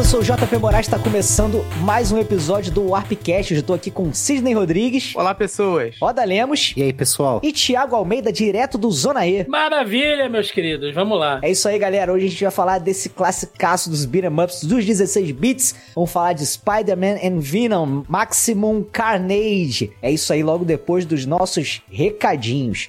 [0.00, 3.52] Eu sou o JP Moraes, está começando mais um episódio do Warpcast.
[3.52, 5.14] Eu estou aqui com Sidney Rodrigues.
[5.14, 5.94] Olá, pessoas.
[6.00, 6.72] Roda Lemos.
[6.74, 7.38] E aí, pessoal?
[7.44, 9.46] E Thiago Almeida, direto do Zona E.
[9.46, 10.94] Maravilha, meus queridos.
[10.94, 11.38] Vamos lá.
[11.42, 12.14] É isso aí, galera.
[12.14, 15.74] Hoje a gente vai falar desse classicaço dos beat'em ups dos 16 bits.
[15.94, 19.92] Vamos falar de Spider-Man and Venom, Maximum Carnage.
[20.00, 22.88] É isso aí, logo depois dos nossos recadinhos.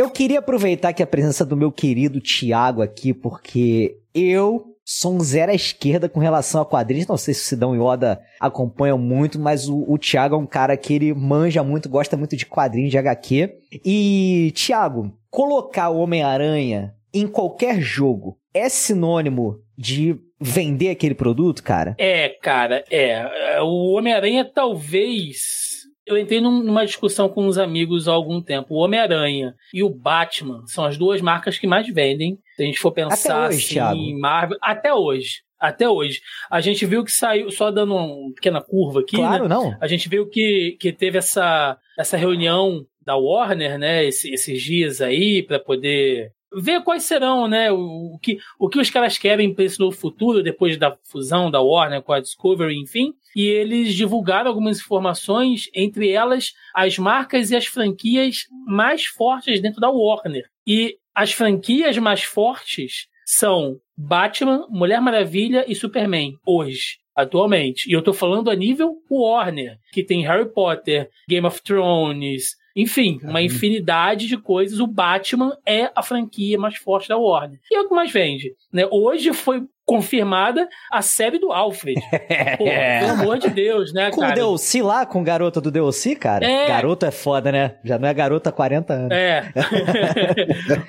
[0.00, 5.20] Eu queria aproveitar que a presença do meu querido Tiago aqui, porque eu sou um
[5.20, 7.06] zero à esquerda com relação a quadrinhos.
[7.06, 10.46] Não sei se o Sidão e Oda acompanham muito, mas o, o Thiago é um
[10.46, 13.58] cara que ele manja muito, gosta muito de quadrinhos de HQ.
[13.84, 21.94] E, Thiago, colocar o Homem-Aranha em qualquer jogo é sinônimo de vender aquele produto, cara?
[21.98, 23.60] É, cara, é.
[23.60, 25.69] O Homem-Aranha talvez
[26.10, 28.74] eu entrei numa discussão com uns amigos há algum tempo.
[28.74, 32.38] O Homem-Aranha e o Batman são as duas marcas que mais vendem.
[32.56, 35.42] Se a gente for pensar hoje, assim, em Marvel, até hoje.
[35.58, 36.20] Até hoje.
[36.50, 39.16] A gente viu que saiu, só dando uma pequena curva aqui.
[39.16, 39.54] Claro, né?
[39.54, 39.76] não.
[39.80, 45.00] A gente viu que, que teve essa, essa reunião da Warner, né, esses, esses dias
[45.00, 49.64] aí, para poder ver quais serão, né, o, que, o que os caras querem para
[49.64, 53.14] esse novo futuro, depois da fusão da Warner com a Discovery, enfim.
[53.34, 59.80] E eles divulgaram algumas informações, entre elas as marcas e as franquias mais fortes dentro
[59.80, 60.48] da Warner.
[60.66, 67.88] E as franquias mais fortes são Batman, Mulher Maravilha e Superman, hoje atualmente.
[67.88, 73.20] E eu tô falando a nível Warner, que tem Harry Potter, Game of Thrones, enfim,
[73.22, 74.80] uma infinidade de coisas.
[74.80, 77.60] O Batman é a franquia mais forte da Warner.
[77.70, 78.54] E é o que mais vende.
[78.72, 78.86] Né?
[78.90, 82.00] Hoje foi confirmada a série do Alfred.
[82.58, 84.32] Pô, pelo amor de Deus, né, Com cara?
[84.32, 86.46] o DLC lá, com garota do DLC, cara?
[86.46, 86.68] É.
[86.68, 87.74] Garoto é foda, né?
[87.84, 89.10] Já não é garota há 40 anos.
[89.10, 89.52] É.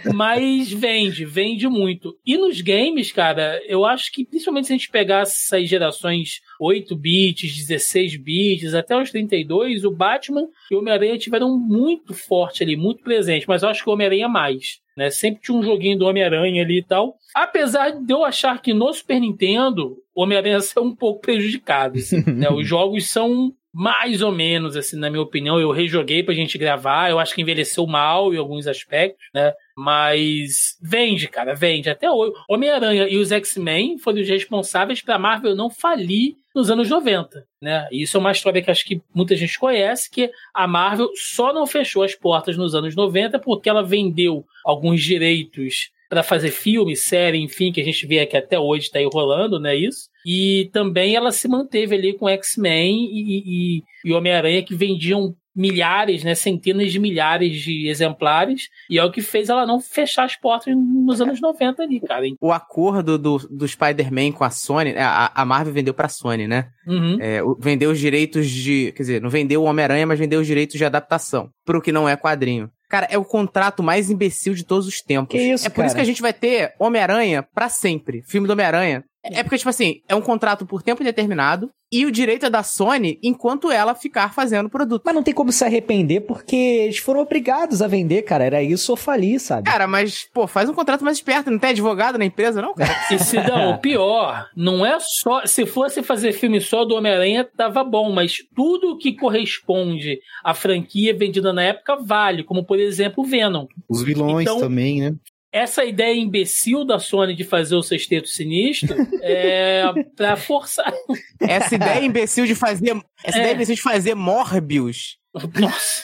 [0.13, 2.15] Mas vende, vende muito.
[2.23, 6.95] E nos games, cara, eu acho que principalmente se a gente pegar essas gerações 8
[6.95, 12.75] bits, 16 bits, até os 32, o Batman e o Homem-Aranha tiveram muito forte ali,
[12.75, 13.47] muito presente.
[13.47, 14.79] Mas eu acho que o Homem-Aranha mais.
[14.95, 15.09] Né?
[15.09, 17.15] Sempre tinha um joguinho do Homem-Aranha ali e tal.
[17.33, 21.97] Apesar de eu achar que no Super Nintendo o Homem-Aranha é um pouco prejudicado.
[21.97, 22.49] assim, né?
[22.49, 25.59] Os jogos são mais ou menos, assim, na minha opinião.
[25.59, 27.09] Eu rejoguei pra gente gravar.
[27.09, 29.53] Eu acho que envelheceu mal em alguns aspectos, né?
[29.77, 31.89] Mas vende, cara, vende.
[31.89, 32.33] Até hoje.
[32.49, 37.87] Homem-Aranha e os X-Men foram os responsáveis pra Marvel não falir nos anos 90, né?
[37.91, 41.53] E isso é uma história que acho que muita gente conhece, que a Marvel só
[41.53, 46.93] não fechou as portas nos anos 90 porque ela vendeu alguns direitos para fazer filme,
[46.93, 49.73] série, enfim, que a gente vê aqui até hoje está aí rolando, né?
[49.73, 50.09] Isso.
[50.25, 56.23] E também ela se manteve ali com X-Men e, e, e Homem-Aranha que vendiam milhares,
[56.23, 60.35] né, centenas de milhares de exemplares, e é o que fez ela não fechar as
[60.35, 62.25] portas nos anos 90 ali, cara.
[62.39, 66.69] O acordo do, do Spider-Man com a Sony, a, a Marvel vendeu pra Sony, né?
[66.87, 67.17] Uhum.
[67.19, 68.91] É, vendeu os direitos de.
[68.93, 71.49] Quer dizer, não vendeu o Homem-Aranha, mas vendeu os direitos de adaptação.
[71.65, 72.69] Pro que não é quadrinho.
[72.89, 75.31] Cara, é o contrato mais imbecil de todos os tempos.
[75.31, 75.95] Que isso, é por isso cara?
[75.95, 78.21] que a gente vai ter Homem-Aranha pra sempre.
[78.27, 79.03] Filme do Homem-Aranha.
[79.23, 82.63] É porque, tipo assim, é um contrato por tempo determinado e o direito é da
[82.63, 85.03] Sony enquanto ela ficar fazendo o produto.
[85.05, 88.43] Mas não tem como se arrepender porque eles foram obrigados a vender, cara.
[88.45, 89.69] Era isso ou falir, sabe?
[89.69, 91.51] Cara, mas, pô, faz um contrato mais esperto.
[91.51, 92.95] Não tem advogado na empresa, não, cara?
[93.11, 95.45] E se não, o pior, não é só.
[95.45, 101.15] Se fosse fazer filme só do Homem-Aranha, tava bom, mas tudo que corresponde à franquia
[101.15, 103.67] vendida na época vale, como por exemplo o Venom.
[103.87, 105.13] Os vilões Então- também, né?
[105.51, 109.83] Essa ideia imbecil da Sony de fazer o sexteto sinistro é
[110.15, 110.93] pra forçar.
[111.41, 112.95] Essa ideia imbecil de fazer.
[113.23, 113.41] Essa É.
[113.41, 115.17] ideia imbecil de fazer Morbius.
[115.59, 116.03] Nossa.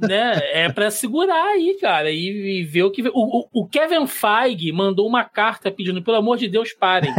[0.00, 0.40] né?
[0.52, 3.02] É pra segurar aí, cara, e, e ver o que.
[3.12, 7.12] O, o, Kevin Feige mandou uma carta pedindo, pelo amor de Deus, parem.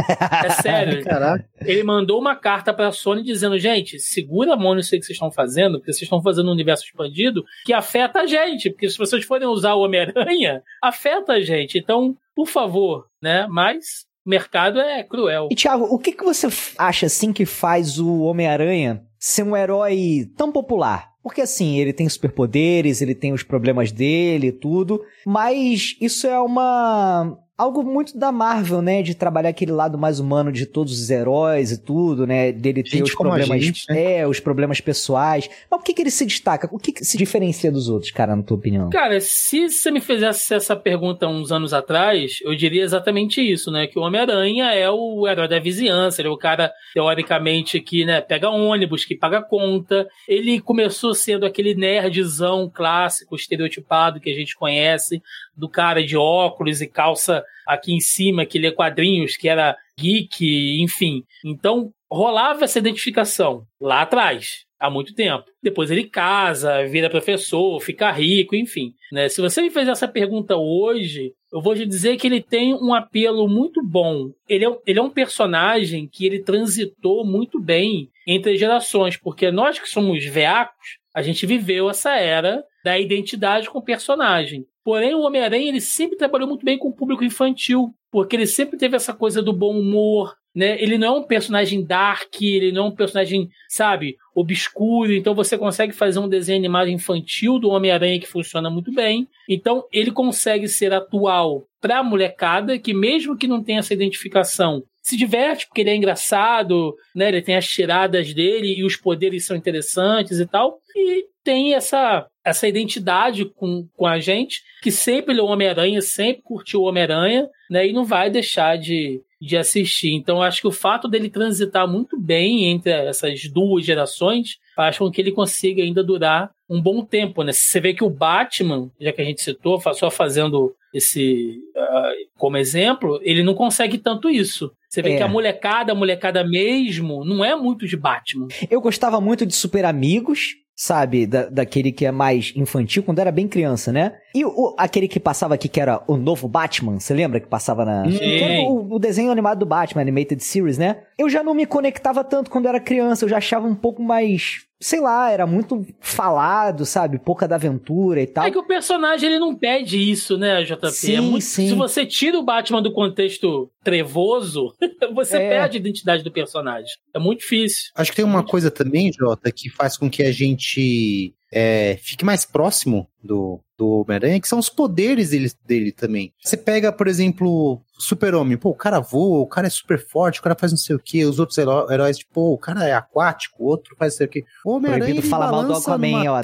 [0.44, 1.04] É sério.
[1.04, 1.46] Caraca.
[1.60, 5.16] Ele mandou uma carta pra Sony dizendo: gente, segura a mão nisso aí que vocês
[5.16, 8.70] estão fazendo, porque vocês estão fazendo um universo expandido que afeta a gente.
[8.70, 11.78] Porque se vocês forem usar o Homem-Aranha, afeta a gente.
[11.78, 13.46] Então, por favor, né?
[13.48, 15.48] Mas o mercado é cruel.
[15.50, 16.48] E Thiago, o que, que você
[16.78, 21.15] acha assim que faz o Homem-Aranha ser um herói tão popular?
[21.26, 26.38] Porque assim, ele tem superpoderes, ele tem os problemas dele e tudo, mas isso é
[26.38, 29.02] uma algo muito da Marvel, né?
[29.02, 32.52] De trabalhar aquele lado mais humano de todos os heróis e tudo, né?
[32.52, 33.64] Dele ter gente os problemas.
[33.64, 34.18] Gente, né?
[34.18, 35.48] É, os problemas pessoais.
[35.70, 36.68] Mas por que, que ele se destaca?
[36.70, 38.90] O que, que, se diferencia dos outros, cara, na tua opinião?
[38.90, 43.86] Cara, se você me fizesse essa pergunta uns anos atrás, eu diria exatamente isso, né?
[43.86, 48.20] Que o Homem-Aranha é o herói da vizinhança, ele é o cara, teoricamente, que né,
[48.20, 50.06] pega ônibus, que paga conta.
[50.28, 55.22] Ele começou sendo aquele nerdzão clássico, estereotipado que a gente conhece,
[55.56, 60.80] do cara de óculos e calça aqui em cima, que lê quadrinhos, que era geek,
[60.80, 61.24] enfim.
[61.44, 65.44] Então, rolava essa identificação lá atrás, há muito tempo.
[65.62, 68.94] Depois ele casa, vira professor, fica rico, enfim.
[69.10, 69.28] Né?
[69.28, 72.94] Se você me fez essa pergunta hoje, eu vou te dizer que ele tem um
[72.94, 74.30] apelo muito bom.
[74.48, 79.78] Ele é, ele é um personagem que ele transitou muito bem entre gerações, porque nós
[79.78, 84.66] que somos veacos, a gente viveu essa era da identidade com o personagem.
[84.86, 88.78] Porém, o Homem-Aranha ele sempre trabalhou muito bem com o público infantil, porque ele sempre
[88.78, 90.80] teve essa coisa do bom humor, né?
[90.80, 95.12] Ele não é um personagem dark, ele não é um personagem, sabe, obscuro.
[95.12, 99.26] Então você consegue fazer um desenho animado infantil do Homem-Aranha que funciona muito bem.
[99.48, 104.84] Então ele consegue ser atual para a molecada que mesmo que não tenha essa identificação,
[105.06, 107.28] se diverte porque ele é engraçado, né?
[107.28, 110.80] Ele tem as tiradas dele e os poderes são interessantes e tal.
[110.96, 116.80] E tem essa essa identidade com, com a gente, que sempre leu Homem-Aranha, sempre curtiu
[116.80, 117.86] o Homem-Aranha, né?
[117.86, 120.12] E não vai deixar de, de assistir.
[120.12, 125.10] Então, acho que o fato dele transitar muito bem entre essas duas gerações faz com
[125.10, 127.52] que ele consiga ainda durar um bom tempo, né?
[127.52, 132.56] Você vê que o Batman, já que a gente citou, só fazendo esse uh, como
[132.56, 134.72] exemplo, ele não consegue tanto isso.
[134.88, 135.16] Você vê é.
[135.18, 138.48] que a molecada, a molecada mesmo, não é muito de Batman.
[138.70, 141.26] Eu gostava muito de Super Amigos, sabe?
[141.26, 144.14] Da, daquele que é mais infantil, quando era bem criança, né?
[144.34, 147.84] E o, aquele que passava aqui, que era o novo Batman, você lembra que passava
[147.84, 148.04] na.
[148.04, 151.02] Que o, o, desenho animado do Batman, Animated Series, né?
[151.18, 154.65] Eu já não me conectava tanto quando era criança, eu já achava um pouco mais
[154.80, 157.18] sei lá, era muito falado, sabe?
[157.18, 158.46] Pouca da aventura e tal.
[158.46, 160.86] É que o personagem ele não pede isso, né, JP?
[160.86, 161.44] É sim, é muito...
[161.44, 161.68] sim.
[161.68, 164.74] Se você tira o Batman do contexto trevoso,
[165.14, 165.48] você é.
[165.48, 166.92] perde a identidade do personagem.
[167.14, 167.90] É muito difícil.
[167.94, 172.24] Acho que tem uma coisa também, Jota, que faz com que a gente é, fique
[172.24, 176.32] mais próximo do, do Homem-Aranha, que são os poderes dele, dele também.
[176.42, 180.42] Você pega, por exemplo, Super-Homem, pô, o cara voa, o cara é super forte, o
[180.42, 183.66] cara faz não sei o que, os outros heróis, tipo, o cara é aquático, o
[183.66, 184.44] outro faz não sei o que.
[184.64, 185.22] O Homem-Aranha.
[185.22, 186.40] Falar mal do Aquaman, ó.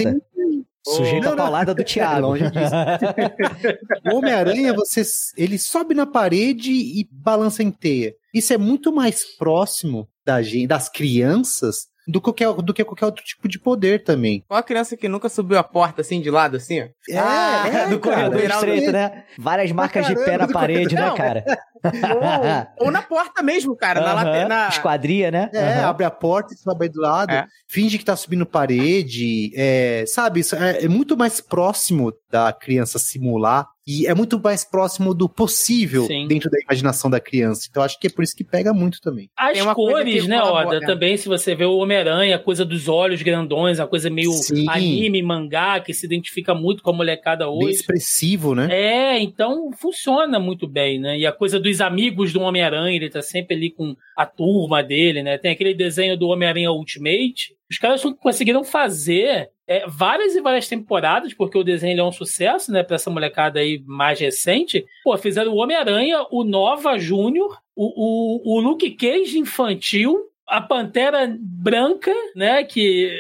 [0.85, 2.27] Sujeito a paulada do Thiago.
[2.29, 2.75] Longe disso.
[4.13, 5.03] o Homem-Aranha, você,
[5.37, 8.15] ele sobe na parede e balança em teia.
[8.35, 13.07] Isso é muito mais próximo da gente, das crianças do que, qualquer, do que qualquer
[13.07, 14.45] outro tipo de poder também.
[14.49, 16.81] Qual a criança que nunca subiu a porta assim, de lado, assim?
[16.81, 19.25] É, ah, é, do corredor estreito, né?
[19.39, 21.45] Várias marcas Caramba, de pé na parede, né, cara?
[22.79, 24.01] ou, ou, na porta mesmo, cara.
[24.01, 24.25] Uh -huh.
[24.25, 24.69] na, na...
[24.69, 25.51] Esquadria, né?
[25.53, 25.89] É, uh -huh.
[25.89, 27.33] abre a porta e sobe do lado.
[27.33, 27.47] É.
[27.69, 29.53] Finge que tá subindo parede.
[29.57, 34.65] É, sabe, isso é, é muito mais próximo da criança simular e é muito mais
[34.65, 36.27] próximo do possível Sim.
[36.29, 37.67] dentro da imaginação da criança.
[37.69, 39.29] Então acho que é por isso que pega muito também.
[39.37, 40.81] As cores, né, Oda?
[40.81, 44.67] Também, se você vê o Homem-Aranha, a coisa dos olhos grandões, a coisa meio Sim.
[44.69, 47.67] anime, mangá, que se identifica muito com a molecada hoje.
[47.67, 48.69] Bem expressivo, né?
[48.71, 51.19] É, então funciona muito bem, né?
[51.19, 55.23] E a coisa dos amigos do Homem-Aranha, ele tá sempre ali com a turma dele,
[55.23, 55.39] né?
[55.39, 57.57] Tem aquele desenho do Homem-Aranha Ultimate.
[57.71, 62.73] Os caras conseguiram fazer é, várias e várias temporadas, porque o desenho é um sucesso,
[62.73, 64.85] né, pra essa molecada aí mais recente.
[65.05, 71.35] Pô, fizeram o Homem-Aranha, o Nova Júnior, o, o, o Luke Cage infantil, a Pantera
[71.41, 73.11] Branca, né, que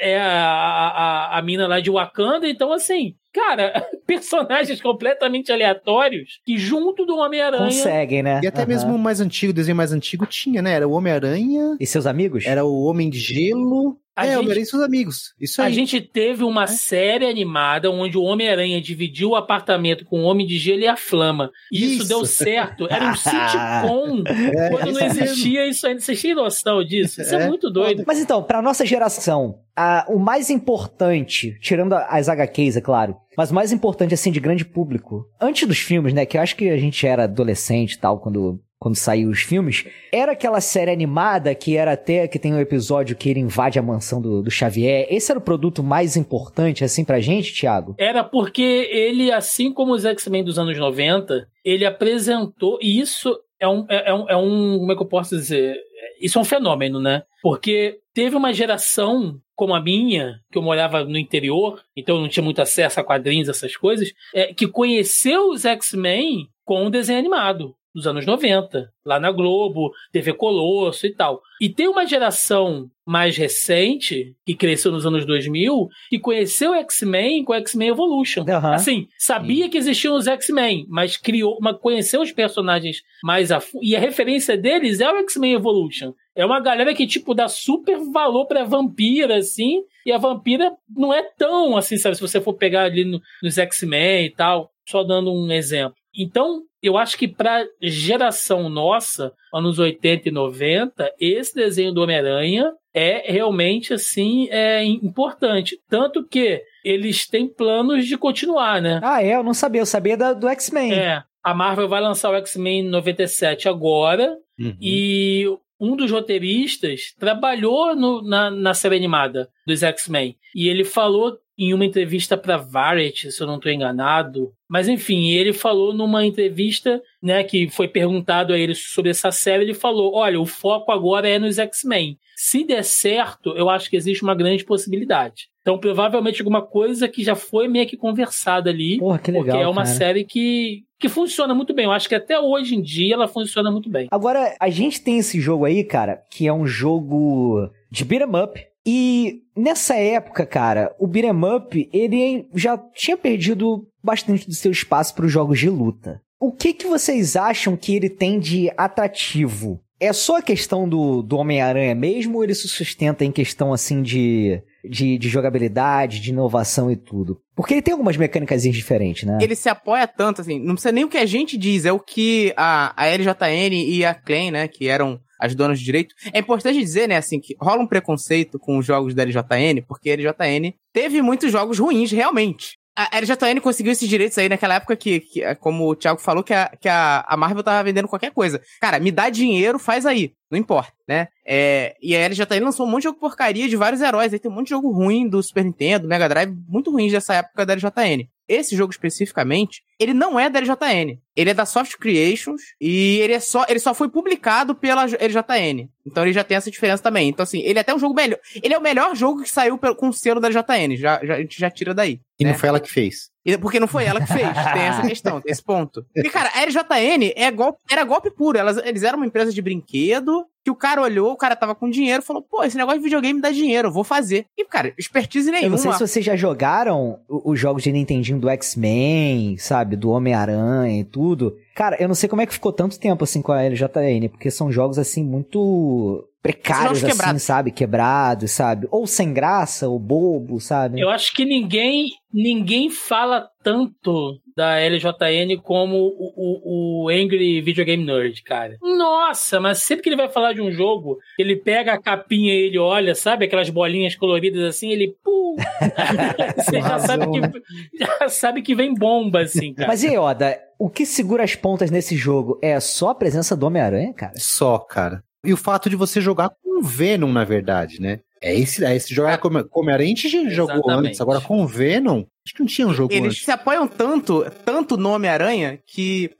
[0.00, 2.48] é a, a, a mina lá de Wakanda.
[2.48, 7.64] Então, assim, cara, personagens completamente aleatórios que junto do Homem-Aranha.
[7.66, 8.40] Conseguem, né?
[8.42, 8.68] E até uhum.
[8.68, 10.72] mesmo o mais antigo, o desenho mais antigo tinha, né?
[10.72, 11.76] Era o Homem-Aranha.
[11.78, 12.44] E seus amigos?
[12.44, 13.96] Era o Homem de Gelo.
[14.14, 15.34] A é, gente, Homem-Aranha e seus amigos.
[15.40, 15.68] Isso aí.
[15.68, 16.66] A gente teve uma é.
[16.66, 20.96] série animada onde o Homem-Aranha dividiu o apartamento com o Homem de Gelo e a
[20.96, 21.50] Flama.
[21.72, 22.86] E isso, isso deu certo.
[22.90, 24.22] Era um sitcom.
[24.26, 26.00] é, quando não existia isso ainda.
[26.00, 27.22] Vocês têm noção disso?
[27.22, 28.04] Isso é, é muito doido.
[28.06, 33.50] Mas então, pra nossa geração, a, o mais importante, tirando as HQs, é claro, mas
[33.50, 36.68] o mais importante, assim, de grande público, antes dos filmes, né, que eu acho que
[36.68, 41.54] a gente era adolescente e tal, quando quando saiu os filmes, era aquela série animada
[41.54, 45.06] que era até que tem um episódio que ele invade a mansão do, do Xavier.
[45.08, 47.94] Esse era o produto mais importante, assim, pra gente, Thiago?
[47.96, 53.68] Era porque ele, assim como os X-Men dos anos 90, ele apresentou, e isso é
[53.68, 54.78] um, é, é um, é um.
[54.80, 55.76] Como é que eu posso dizer?
[56.20, 57.22] Isso é um fenômeno, né?
[57.40, 62.28] Porque teve uma geração como a minha, que eu morava no interior, então eu não
[62.28, 67.20] tinha muito acesso a quadrinhos, essas coisas, é, que conheceu os X-Men com o desenho
[67.20, 71.40] animado dos anos 90, lá na Globo, TV Colosso e tal.
[71.60, 77.54] E tem uma geração mais recente, que cresceu nos anos 2000, e conheceu X-Men com
[77.54, 78.42] X-Men Evolution.
[78.42, 78.72] Uhum.
[78.72, 83.84] Assim, sabia que existiam os X-Men, mas criou, mas conheceu os personagens mais a fundo.
[83.84, 86.12] E a referência deles é o X-Men Evolution.
[86.34, 91.12] É uma galera que, tipo, dá super valor pra vampira, assim, e a vampira não
[91.12, 92.16] é tão assim, sabe?
[92.16, 95.94] Se você for pegar ali no, nos X-Men e tal, só dando um exemplo.
[96.16, 102.72] Então, eu acho que para geração nossa, anos 80 e 90, esse desenho do Homem-Aranha
[102.94, 105.78] é realmente assim é importante.
[105.88, 109.00] Tanto que eles têm planos de continuar, né?
[109.02, 109.36] Ah, é?
[109.36, 109.80] Eu não sabia.
[109.80, 110.92] Eu sabia da, do X-Men.
[110.92, 111.22] É.
[111.42, 114.36] A Marvel vai lançar o X-Men 97 agora.
[114.58, 114.76] Uhum.
[114.80, 115.46] E
[115.80, 120.36] um dos roteiristas trabalhou no, na, na série animada dos X-Men.
[120.54, 124.52] E ele falou em uma entrevista para Variety, se eu não estou enganado.
[124.68, 129.64] Mas enfim, ele falou numa entrevista, né, que foi perguntado a ele sobre essa série,
[129.64, 132.18] ele falou: "Olha, o foco agora é nos X-Men.
[132.36, 135.48] Se der certo, eu acho que existe uma grande possibilidade.
[135.60, 139.62] Então, provavelmente alguma coisa que já foi meio que conversada ali, Porra, que legal, porque
[139.62, 139.94] é uma cara.
[139.96, 141.84] série que que funciona muito bem.
[141.86, 144.06] Eu acho que até hoje em dia ela funciona muito bem.
[144.10, 148.36] Agora, a gente tem esse jogo aí, cara, que é um jogo de beat 'em
[148.40, 154.72] up, e nessa época, cara, o beat'em up, ele já tinha perdido bastante do seu
[154.72, 156.20] espaço para os jogos de luta.
[156.40, 159.80] O que que vocês acham que ele tem de atrativo?
[160.00, 164.02] É só a questão do, do Homem-Aranha mesmo ou ele se sustenta em questão assim
[164.02, 167.40] de, de, de, jogabilidade, de inovação e tudo?
[167.54, 169.38] Porque ele tem algumas mecânicas diferentes, né?
[169.40, 172.00] Ele se apoia tanto, assim, não precisa nem o que a gente diz, é o
[172.00, 176.14] que a, a LJN e a Klein, né, que eram as donas de direito.
[176.32, 180.10] É importante dizer, né, assim, que rola um preconceito com os jogos da LJN, porque
[180.10, 182.78] a LJN teve muitos jogos ruins, realmente.
[182.94, 186.52] A LJN conseguiu esses direitos aí naquela época que, que como o Thiago falou, que,
[186.52, 188.60] a, que a, a Marvel tava vendendo qualquer coisa.
[188.82, 190.34] Cara, me dá dinheiro, faz aí.
[190.50, 191.28] Não importa, né?
[191.46, 194.30] É, e a LJN lançou um monte de jogo porcaria de vários heróis.
[194.30, 197.12] Aí tem um monte de jogo ruim do Super Nintendo, do Mega Drive, muito ruins
[197.12, 198.28] dessa época da LJN.
[198.52, 201.18] Esse jogo especificamente, ele não é da LJN.
[201.34, 205.88] Ele é da Soft Creations e ele é só, ele só foi publicado pela LJN.
[206.06, 207.30] Então ele já tem essa diferença também.
[207.30, 208.38] Então assim, ele é até um jogo melhor.
[208.62, 210.96] Ele é o melhor jogo que saiu com o selo da LJN.
[210.96, 212.20] Já, já, a gente já tira daí.
[212.38, 212.52] E né?
[212.52, 213.31] não foi ela que fez.
[213.60, 214.46] Porque não foi ela que fez.
[214.72, 216.04] tem essa questão, tem esse ponto.
[216.14, 218.58] Porque, cara, a LJN é golpe, era golpe puro.
[218.58, 221.90] Elas, eles eram uma empresa de brinquedo que o cara olhou, o cara tava com
[221.90, 224.46] dinheiro, falou, pô, esse negócio de videogame dá dinheiro, eu vou fazer.
[224.56, 225.66] E, cara, expertise nenhuma.
[225.66, 230.10] Eu não sei se vocês já jogaram os jogos de Nintendinho do X-Men, sabe, do
[230.10, 231.56] Homem-Aranha e tudo.
[231.74, 234.50] Cara, eu não sei como é que ficou tanto tempo assim com a LJN, porque
[234.52, 237.70] são jogos assim muito precários, assim, sabe?
[237.70, 238.88] Quebrados, sabe?
[238.90, 241.00] Ou sem graça, ou bobo, sabe?
[241.00, 247.84] Eu acho que ninguém ninguém fala tanto da LJN como o, o, o, Angry Video
[247.84, 248.76] Game Nerd, cara.
[248.80, 252.68] Nossa, mas sempre que ele vai falar de um jogo, ele pega a capinha e
[252.68, 253.44] ele olha, sabe?
[253.44, 255.14] Aquelas bolinhas coloridas assim, ele...
[255.22, 255.56] Pum,
[256.56, 257.62] Você já sabe, que,
[257.98, 259.88] já sabe que vem bomba, assim, cara.
[259.88, 263.66] Mas e Oda, o que segura as pontas nesse jogo é só a presença do
[263.66, 264.32] Homem-Aranha, cara?
[264.36, 265.22] Só, cara.
[265.44, 268.20] E o fato de você jogar com o Venom, na verdade, né?
[268.40, 272.24] É esse, é esse jogar como Homem-Aranha a gente jogou antes, agora com o Venom,
[272.44, 273.44] acho que não tinha um jogo Eles antes.
[273.44, 276.30] se apoiam tanto, tanto no Homem-Aranha, que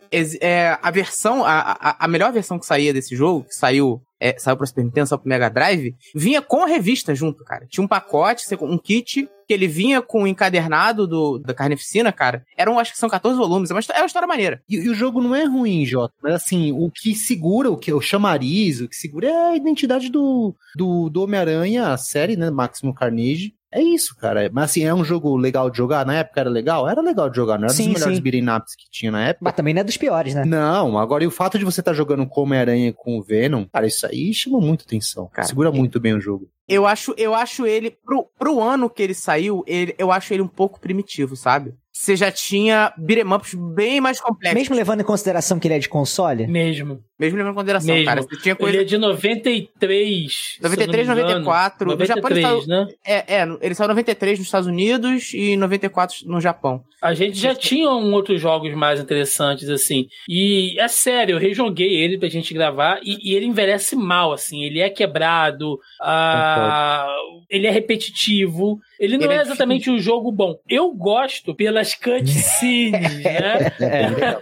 [0.41, 4.39] é, a versão, a, a, a, melhor versão que saía desse jogo, que saiu, é,
[4.39, 7.67] saiu pro Super Nintendo, saiu pro Mega Drive, vinha com a revista junto, cara.
[7.69, 12.45] Tinha um pacote, um kit, que ele vinha com o encadernado do, da Carnificina, cara.
[12.57, 14.63] Eram, acho que são 14 volumes, é uma, é uma história maneira.
[14.69, 17.93] E, e, o jogo não é ruim, Jota, mas assim, o que segura, o que
[17.93, 22.51] o chamariz, o que segura é a identidade do, do, do Homem-Aranha, a série, né,
[22.51, 23.55] Máximo Carnage.
[23.73, 24.51] É isso, cara.
[24.53, 26.05] Mas assim, é um jogo legal de jogar?
[26.05, 26.89] Na época era legal?
[26.89, 29.45] Era legal de jogar, não era sim, dos melhores beat'em ups que tinha na época.
[29.45, 30.45] Mas também não é dos piores, né?
[30.45, 33.65] Não, agora e o fato de você estar tá jogando com Homem-Aranha com o Venom,
[33.73, 35.29] cara, isso aí chama muito atenção.
[35.33, 35.73] Cara, Segura é...
[35.73, 36.49] muito bem o jogo.
[36.69, 40.43] Eu acho, eu acho ele, pro, pro ano que ele saiu, ele, eu acho ele
[40.43, 41.75] um pouco primitivo, sabe?
[41.93, 44.59] Você já tinha beat'em ups bem mais complexos.
[44.59, 46.47] Mesmo levando em consideração que ele é de console?
[46.47, 47.03] Mesmo.
[47.23, 48.07] Mesmo levando em consideração, Mesmo.
[48.07, 48.23] cara.
[48.23, 48.77] Você tinha coisa...
[48.77, 50.59] Ele é de 93.
[50.61, 51.87] 93, 94.
[51.87, 52.67] 93, no Japão ele saiu...
[52.67, 52.89] né?
[53.07, 56.83] É, é, ele saiu em 93 nos Estados Unidos e 94 no Japão.
[57.01, 60.07] A gente já tinha um outros jogos mais interessantes, assim.
[60.29, 64.63] E é sério, eu rejoguei ele pra gente gravar e, e ele envelhece mal, assim.
[64.63, 67.09] Ele é quebrado, ah,
[67.51, 68.81] ele é repetitivo.
[69.01, 70.55] Ele não Ele é, é exatamente um jogo bom.
[70.69, 73.73] Eu gosto pelas cutscenes, né?
[73.81, 74.41] É, legal.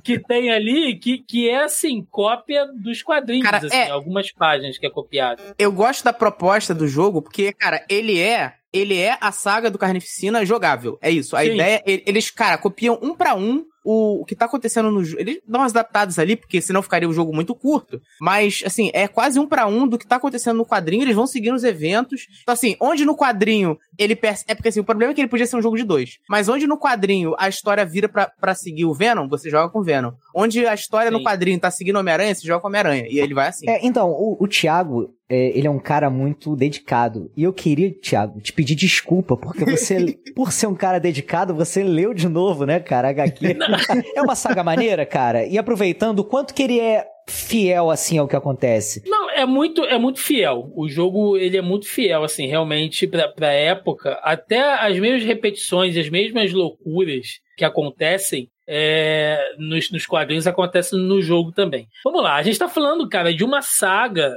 [0.04, 4.78] que tem ali, que, que é assim, cópia dos quadrinhos, Cara, assim, é- algumas páginas
[4.78, 5.42] que é copiado.
[5.58, 8.54] Eu gosto da proposta do jogo, porque, cara, ele é.
[8.72, 10.98] Ele é a saga do Carnificina jogável.
[11.00, 11.36] É isso.
[11.36, 11.54] A Sim.
[11.54, 11.80] ideia.
[11.86, 15.20] Eles, cara, copiam um pra um o, o que tá acontecendo no jogo.
[15.20, 18.00] Eles dão umas adaptadas ali, porque senão ficaria o jogo muito curto.
[18.20, 21.02] Mas, assim, é quase um pra um do que tá acontecendo no quadrinho.
[21.02, 22.26] Eles vão seguindo os eventos.
[22.42, 24.52] Então, assim, onde no quadrinho ele percebe.
[24.52, 26.18] É porque, assim, o problema é que ele podia ser um jogo de dois.
[26.28, 29.80] Mas onde no quadrinho a história vira pra, pra seguir o Venom, você joga com
[29.80, 30.12] o Venom.
[30.34, 31.24] Onde a história no Sim.
[31.24, 33.06] quadrinho tá seguindo o Homem-Aranha, você joga com o Homem-Aranha.
[33.08, 33.68] E ele vai assim.
[33.68, 37.30] É, então, o, o Thiago, é, ele é um cara muito dedicado.
[37.36, 41.82] E eu queria, Thiago, te pedir desculpa, porque você, por ser um cara dedicado, você
[41.82, 43.56] leu de novo, né, cara, HQ.
[44.14, 45.46] é uma saga maneira, cara.
[45.46, 49.02] E aproveitando, o quanto que ele é fiel, assim, ao que acontece.
[49.06, 50.70] Não, é muito, é muito fiel.
[50.76, 54.20] O jogo, ele é muito fiel, assim, realmente, pra, pra época.
[54.22, 61.20] Até as mesmas repetições, as mesmas loucuras que acontecem é, nos, nos quadrinhos acontecem no
[61.20, 61.88] jogo também.
[62.04, 64.34] Vamos lá, a gente tá falando, cara, de uma saga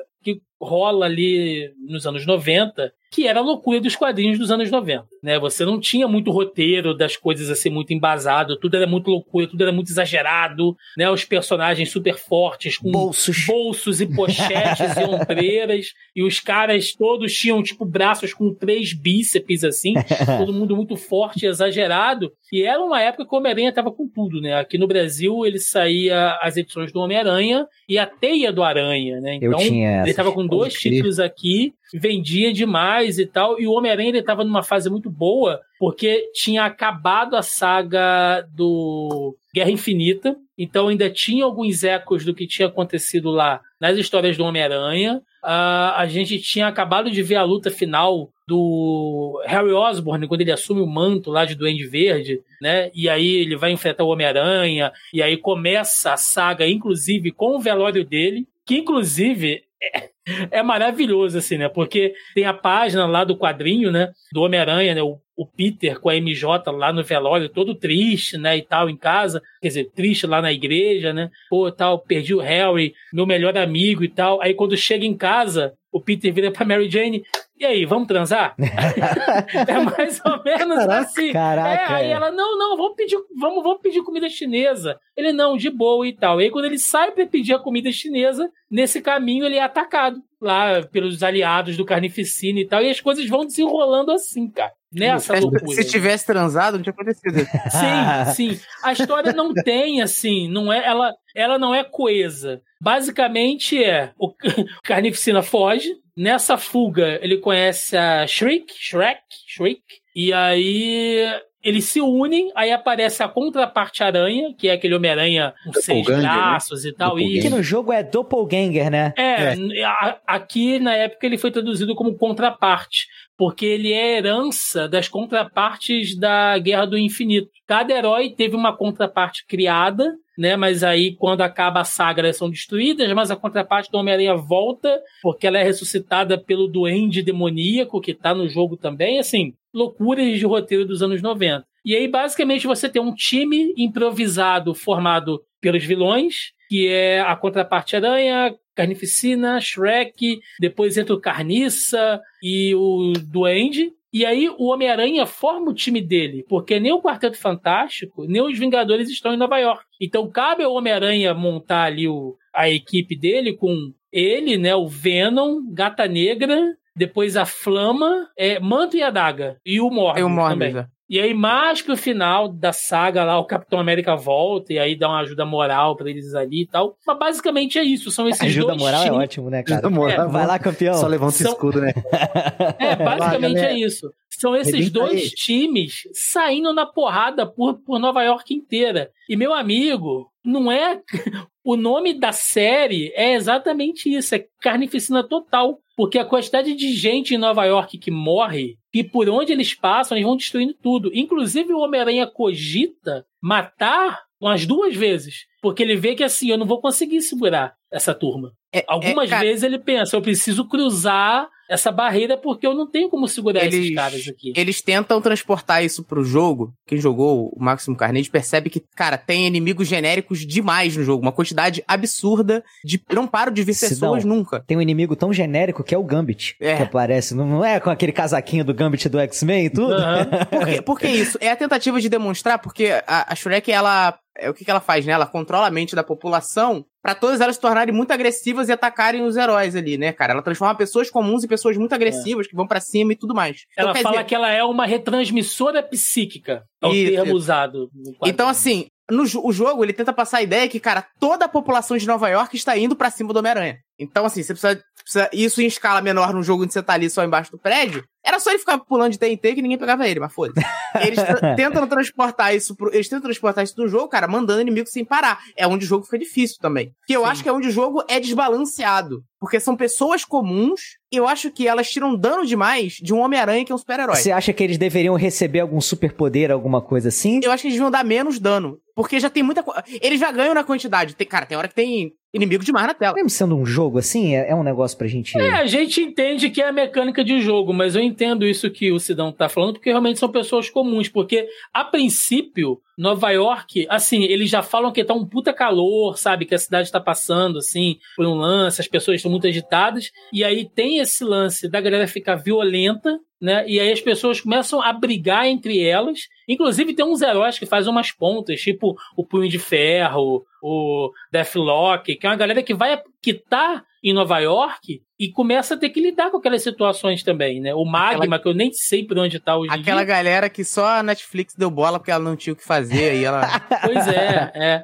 [0.59, 5.39] rola ali nos anos 90, que era a loucura dos quadrinhos dos anos 90, né?
[5.39, 9.61] Você não tinha muito roteiro das coisas assim muito embasado, tudo era muito loucura, tudo
[9.61, 11.09] era muito exagerado, né?
[11.09, 13.45] Os personagens super fortes com Bolsos.
[13.45, 19.63] bolsos e pochetes e ombreiras, e os caras todos tinham, tipo, braços com três bíceps,
[19.63, 19.93] assim,
[20.37, 22.31] todo mundo muito forte e exagerado.
[22.51, 24.55] E era uma época que o Homem-Aranha tava com tudo, né?
[24.55, 29.35] Aqui no Brasil, ele saía as edições do Homem-Aranha e a Teia do Aranha, né?
[29.35, 30.13] Então, ele essa.
[30.13, 34.63] tava com dois títulos aqui, vendia demais e tal, e o Homem-Aranha ele tava numa
[34.63, 41.83] fase muito boa, porque tinha acabado a saga do Guerra Infinita, então ainda tinha alguns
[41.83, 45.21] ecos do que tinha acontecido lá nas histórias do Homem-Aranha.
[45.43, 50.51] Ah, a gente tinha acabado de ver a luta final do Harry Osborn quando ele
[50.51, 52.89] assume o manto lá de Duende Verde, né?
[52.93, 57.59] E aí ele vai enfrentar o Homem-Aranha, e aí começa a saga, inclusive, com o
[57.59, 60.09] velório dele, que inclusive é,
[60.51, 61.69] é maravilhoso, assim, né?
[61.69, 64.11] Porque tem a página lá do quadrinho, né?
[64.31, 65.01] Do Homem-Aranha, né?
[65.01, 68.57] O, o Peter com a MJ lá no velório, todo triste, né?
[68.57, 69.39] E tal, em casa.
[69.61, 71.29] Quer dizer, triste lá na igreja, né?
[71.47, 74.41] Pô, tal, perdi o Harry, meu melhor amigo e tal.
[74.41, 77.21] Aí quando chega em casa, o Peter vira pra Mary Jane.
[77.59, 78.55] E aí, vamos transar?
[79.67, 81.33] é mais ou menos Caraca, assim.
[81.33, 82.11] caraca, É, aí é.
[82.11, 84.99] ela, não, não, vamos pedir, vamos, vamos pedir comida chinesa.
[85.15, 86.39] Ele, não, de boa e tal.
[86.39, 90.17] E aí, quando ele sai pra pedir a comida chinesa, nesse caminho ele é atacado
[90.39, 92.81] lá pelos aliados do Carnificina e tal.
[92.83, 94.71] E as coisas vão desenrolando assim, cara.
[94.91, 95.67] Nessa Se- loucura.
[95.75, 97.39] Se tivesse transado, não tinha acontecido.
[97.69, 98.59] Sim, sim.
[98.83, 102.61] A história não tem assim, não é, ela, ela não é coesa.
[102.81, 104.33] Basicamente é o
[104.83, 105.89] Carnificina foge.
[106.15, 109.81] Nessa fuga, ele conhece a Shriek, Shrek, Shriek,
[110.15, 111.27] e aí
[111.63, 116.19] eles se unem, aí aparece a contraparte aranha, que é aquele Homem-Aranha com seis né?
[116.21, 117.19] braços e tal.
[117.19, 119.13] E Que no jogo é Doppelganger, né?
[119.17, 125.07] é, a- aqui na época ele foi traduzido como contraparte, porque ele é herança das
[125.07, 127.49] contrapartes da Guerra do Infinito.
[127.65, 130.55] Cada herói teve uma contraparte criada, né?
[130.55, 135.01] Mas aí quando acaba a saga elas são destruídas, mas a contraparte do Homem-Aranha volta,
[135.21, 140.45] porque ela é ressuscitada pelo duende demoníaco que tá no jogo também, assim, loucuras de
[140.45, 141.65] roteiro dos anos 90.
[141.83, 147.95] E aí basicamente você tem um time improvisado formado pelos vilões, que é a contraparte
[147.95, 153.91] aranha, Carnificina, Shrek, depois entra o Carniça e o Duende.
[154.11, 158.57] E aí o Homem-Aranha forma o time dele, porque nem o Quarteto Fantástico, nem os
[158.57, 159.85] Vingadores estão em Nova York.
[160.01, 165.61] Então cabe ao Homem-Aranha montar ali o, a equipe dele com ele, né, o Venom,
[165.71, 170.77] Gata Negra, depois a Flama, é, Manto e Adaga, e o Morbius É o também.
[170.77, 170.87] É.
[171.09, 175.07] E aí, mais pro final da saga lá, o Capitão América volta e aí dá
[175.07, 176.97] uma ajuda moral pra eles ali e tal.
[177.07, 179.79] Mas basicamente é isso, são esses Ajuda dois moral é ótimo, né, cara?
[179.79, 180.95] Ajuda moral, Vai lá, campeão.
[180.95, 181.93] Só levanta São- o escudo, né?
[182.77, 184.11] É, basicamente é isso.
[184.29, 185.29] São esses Rebenta dois aí.
[185.31, 189.09] times saindo na porrada por, por Nova York inteira.
[189.29, 191.01] E meu amigo, não é.
[191.69, 195.79] O nome da série é exatamente isso: é carnificina total.
[195.97, 200.15] Porque a quantidade de gente em Nova York que morre, e por onde eles passam,
[200.15, 201.09] eles vão destruindo tudo.
[201.11, 205.47] Inclusive, o Homem-Aranha cogita matar umas duas vezes.
[205.59, 208.53] Porque ele vê que assim, eu não vou conseguir segurar essa turma.
[208.71, 212.89] É- Algumas é, cara, vezes ele pensa, eu preciso cruzar essa barreira porque eu não
[212.89, 214.53] tenho como segurar esses Eles- caras aqui.
[214.55, 216.73] Eles tentam transportar isso pro jogo.
[216.85, 221.21] Quem jogou o Máximo Carnage percebe que, cara, tem inimigos genéricos demais no jogo.
[221.21, 223.01] Uma quantidade absurda de.
[223.11, 224.37] Não param de Se pessoas não.
[224.37, 224.63] nunca.
[224.65, 226.55] Tem um inimigo tão genérico que é o Gambit.
[226.59, 226.77] É.
[226.77, 227.35] Que aparece.
[227.35, 229.93] Não, é com aquele casaquinho do Gambit do X-Men e tudo?
[229.93, 230.25] Aham.
[230.49, 231.37] Por que, por que isso?
[231.41, 234.17] É a tentativa de demonstrar, porque a, a Shrek, ela.
[234.39, 235.13] É o que, que ela faz, né?
[235.13, 239.23] Ela controla a mente da população para todas elas se tornarem muito agressivas e atacarem
[239.23, 240.33] os heróis ali, né, cara?
[240.33, 242.49] Ela transforma pessoas comuns em pessoas muito agressivas, é.
[242.49, 243.61] que vão para cima e tudo mais.
[243.71, 244.25] Então, ela fala dizer...
[244.25, 247.35] que ela é uma retransmissora psíquica, é o isso, termo isso.
[247.35, 247.89] usado.
[248.25, 251.95] Então, assim, no o jogo, ele tenta passar a ideia que, cara, toda a população
[251.95, 253.77] de Nova York está indo para cima do Homem-Aranha.
[253.97, 257.09] Então, assim, você precisa, precisa, Isso em escala menor num jogo onde você tá ali
[257.09, 258.03] só embaixo do prédio.
[258.27, 260.67] Era só ele ficar pulando de TNT que ninguém pegava ele, mas foda-se.
[260.99, 261.17] Eles
[261.55, 265.39] tentam transportar isso pro, Eles tentam transportar isso no jogo, cara, mandando inimigo sem parar.
[265.55, 266.91] É onde o jogo fica difícil também.
[267.07, 267.27] Que eu Sim.
[267.27, 269.23] acho que é onde o jogo é desbalanceado.
[269.39, 273.63] Porque são pessoas comuns e eu acho que elas tiram dano demais de um Homem-Aranha
[273.63, 274.15] que é um super-herói.
[274.15, 277.39] Você acha que eles deveriam receber algum superpoder, alguma coisa assim?
[277.43, 278.77] Eu acho que eles deviam dar menos dano.
[278.95, 279.83] Porque já tem muita coisa.
[280.01, 281.15] Eles já ganham na quantidade.
[281.15, 283.13] Tem, cara, tem hora que tem inimigo demais na tela.
[283.13, 285.37] Mesmo sendo um jogo assim, é, é, um negócio pra gente.
[285.37, 288.91] É, a gente entende que é a mecânica de jogo, mas eu entendo isso que
[288.91, 291.07] o Sidão tá falando, porque realmente são pessoas comuns.
[291.07, 296.45] Porque, a princípio, Nova York, assim, eles já falam que tá um puta calor, sabe?
[296.45, 300.11] Que a cidade tá passando, assim, por um lance, as pessoas estão muito agitadas.
[300.33, 303.63] E aí tem esse lance da galera ficar violenta, né?
[303.67, 306.21] E aí as pessoas começam a brigar entre elas.
[306.49, 312.15] Inclusive tem uns heróis que fazem umas pontas, tipo o Punho de Ferro, o Deathlock,
[312.15, 315.89] que é uma galera que vai que tá em Nova York e começa a ter
[315.89, 317.73] que lidar com aquelas situações também, né?
[317.73, 318.39] O Magma, Aquela...
[318.39, 320.15] que eu nem sei por onde tá hoje Aquela dia.
[320.15, 323.25] galera que só a Netflix deu bola porque ela não tinha o que fazer e
[323.25, 323.41] ela...
[323.83, 324.83] pois é, é.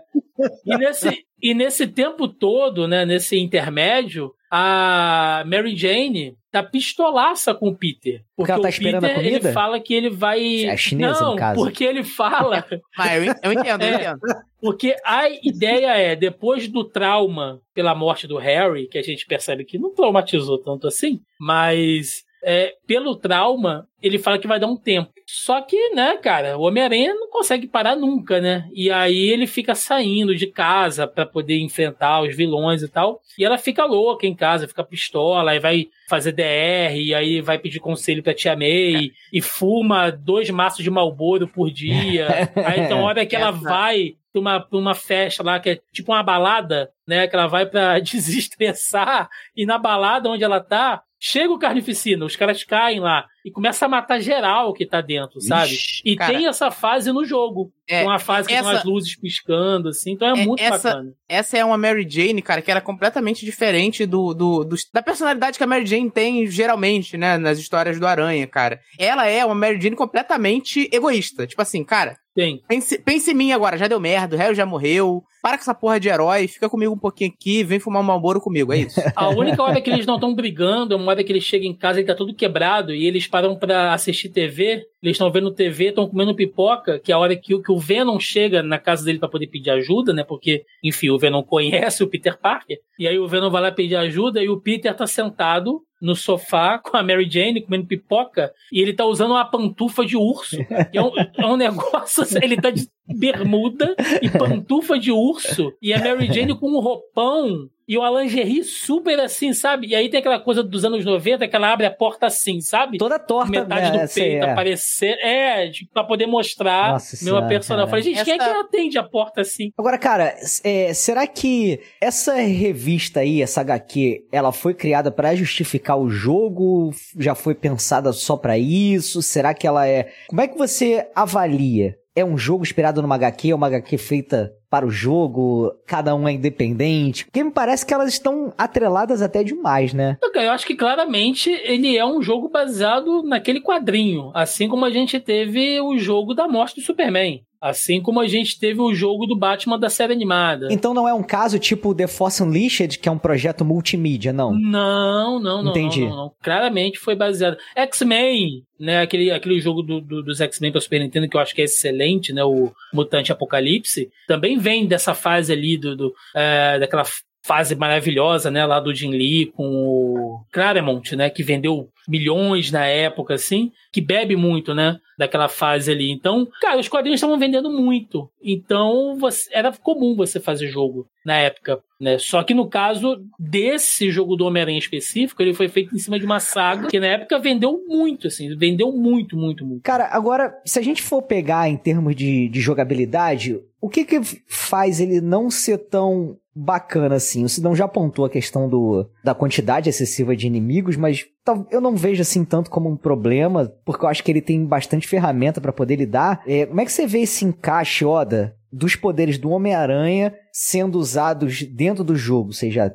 [0.65, 7.69] E nesse, e nesse tempo todo, né, nesse intermédio, a Mary Jane tá pistolaça com
[7.69, 8.19] o Peter.
[8.19, 9.47] Porque, porque ela tá esperando Peter, a comida?
[9.47, 10.65] ele fala que ele vai...
[10.65, 11.59] É chinesa, Não, no caso.
[11.59, 12.63] porque ele fala...
[12.95, 14.19] ah, eu, eu entendo, eu é, entendo.
[14.61, 19.65] Porque a ideia é, depois do trauma pela morte do Harry, que a gente percebe
[19.65, 24.77] que não traumatizou tanto assim, mas é, pelo trauma, ele fala que vai dar um
[24.77, 25.11] tempo.
[25.35, 28.69] Só que, né, cara, o Homem-Aranha não consegue parar nunca, né?
[28.71, 33.19] E aí ele fica saindo de casa para poder enfrentar os vilões e tal.
[33.35, 37.57] E ela fica louca em casa, fica pistola, aí vai fazer DR, e aí vai
[37.57, 42.27] pedir conselho pra Tia May, e fuma dois maços de Malboro por dia.
[42.63, 45.79] aí então, a hora que ela vai pra uma, pra uma festa lá, que é
[45.91, 47.27] tipo uma balada, né?
[47.27, 52.35] Que ela vai pra desestressar, e na balada onde ela tá, Chega o Carnificina, os
[52.35, 55.73] caras caem lá e começa a matar geral que tá dentro, sabe?
[55.73, 57.71] Ixi, e cara, tem essa fase no jogo.
[57.89, 60.89] É, uma fase que essa, tem as luzes piscando, assim, então é, é muito essa,
[60.89, 61.13] bacana.
[61.27, 65.57] Essa é uma Mary Jane, cara, que era completamente diferente do, do, do, da personalidade
[65.57, 68.79] que a Mary Jane tem geralmente, né, nas histórias do Aranha, cara.
[68.97, 71.45] Ela é uma Mary Jane completamente egoísta.
[71.45, 72.61] Tipo assim, cara, tem.
[72.67, 75.23] Pense, pense em mim agora, já deu merda, o Harry já morreu.
[75.41, 78.41] Para com essa porra de herói, fica comigo um pouquinho aqui, vem fumar um Malboro
[78.41, 78.99] comigo, é isso.
[79.15, 81.75] A única hora que eles não estão brigando é uma hora que eles chegam em
[81.75, 84.85] casa e tá tudo quebrado e eles param para assistir TV.
[85.03, 88.17] Eles estão vendo TV, estão comendo pipoca, que é a hora que, que o Venom
[88.19, 90.23] chega na casa dele para poder pedir ajuda, né?
[90.23, 92.79] Porque, enfim, o Venom conhece o Peter Parker.
[92.97, 96.77] E aí o Venom vai lá pedir ajuda e o Peter tá sentado no sofá
[96.77, 100.57] com a Mary Jane comendo pipoca e ele tá usando uma pantufa de urso.
[100.93, 105.99] É um, é um negócio, ele tá de bermuda e pantufa de urso e a
[105.99, 109.87] Mary Jane com um roupão e uma lingerie super assim, sabe?
[109.87, 112.97] E aí tem aquela coisa dos anos 90 que ela abre a porta assim, sabe?
[112.97, 113.51] Toda torta.
[113.51, 114.05] Metade né?
[114.05, 114.53] do peito é.
[115.01, 117.85] É, tipo, pra poder mostrar Nossa meu personagem.
[117.85, 118.25] Eu falei, gente, Essa...
[118.25, 119.71] quem é que atende a porta assim?
[119.77, 125.97] Agora, cara, é, será que essa revista aí, essa HQ, ela foi criada para justificar
[125.97, 126.91] o jogo?
[127.17, 129.21] Já foi pensada só para isso?
[129.21, 130.11] Será que ela é...
[130.27, 134.51] Como é que você avalia é um jogo inspirado numa HQ, é uma HQ feita
[134.73, 139.43] para o jogo, cada um é independente, porque me parece que elas estão atreladas até
[139.43, 140.17] demais, né?
[140.33, 145.19] Eu acho que claramente ele é um jogo baseado naquele quadrinho, assim como a gente
[145.19, 147.43] teve o jogo da morte do Superman.
[147.63, 150.67] Assim como a gente teve o jogo do Batman da série animada.
[150.69, 154.53] Então não é um caso tipo The Force Unleashed, que é um projeto multimídia, não?
[154.53, 155.71] Não, não, não.
[155.71, 156.01] Entendi.
[156.01, 156.31] Não, não, não.
[156.43, 157.55] Claramente foi baseado.
[157.73, 158.99] X-Men, né?
[158.99, 161.63] Aquele, aquele jogo do, do, dos X-Men para Super Nintendo que eu acho que é
[161.63, 162.43] excelente, né?
[162.43, 164.09] O Mutante Apocalipse.
[164.27, 167.05] Também vem dessa fase ali do, do é, daquela
[167.45, 172.85] fase maravilhosa, né, lá do Jim Lee com o Claremont, né, que vendeu milhões na
[172.85, 176.11] época, assim, que bebe muito, né, daquela fase ali.
[176.11, 178.29] Então, cara, os quadrinhos estavam vendendo muito.
[178.41, 182.17] Então, você, era comum você fazer jogo na época, né?
[182.17, 186.25] Só que no caso desse jogo do Homem-Aranha específico, ele foi feito em cima de
[186.25, 189.81] uma saga que na época vendeu muito, assim, vendeu muito, muito, muito.
[189.83, 194.21] Cara, agora, se a gente for pegar em termos de, de jogabilidade, o que que
[194.47, 197.43] faz ele não ser tão bacana assim?
[197.43, 201.25] O Sidão já apontou a questão do, da quantidade excessiva de inimigos, mas
[201.69, 205.07] eu não vejo assim tanto como um problema, porque eu acho que ele tem bastante
[205.07, 206.41] ferramenta para poder lidar.
[206.47, 211.63] É, como é que você vê esse encaixe, Oda, dos poderes do Homem-Aranha sendo usados
[211.63, 212.91] dentro do jogo, seja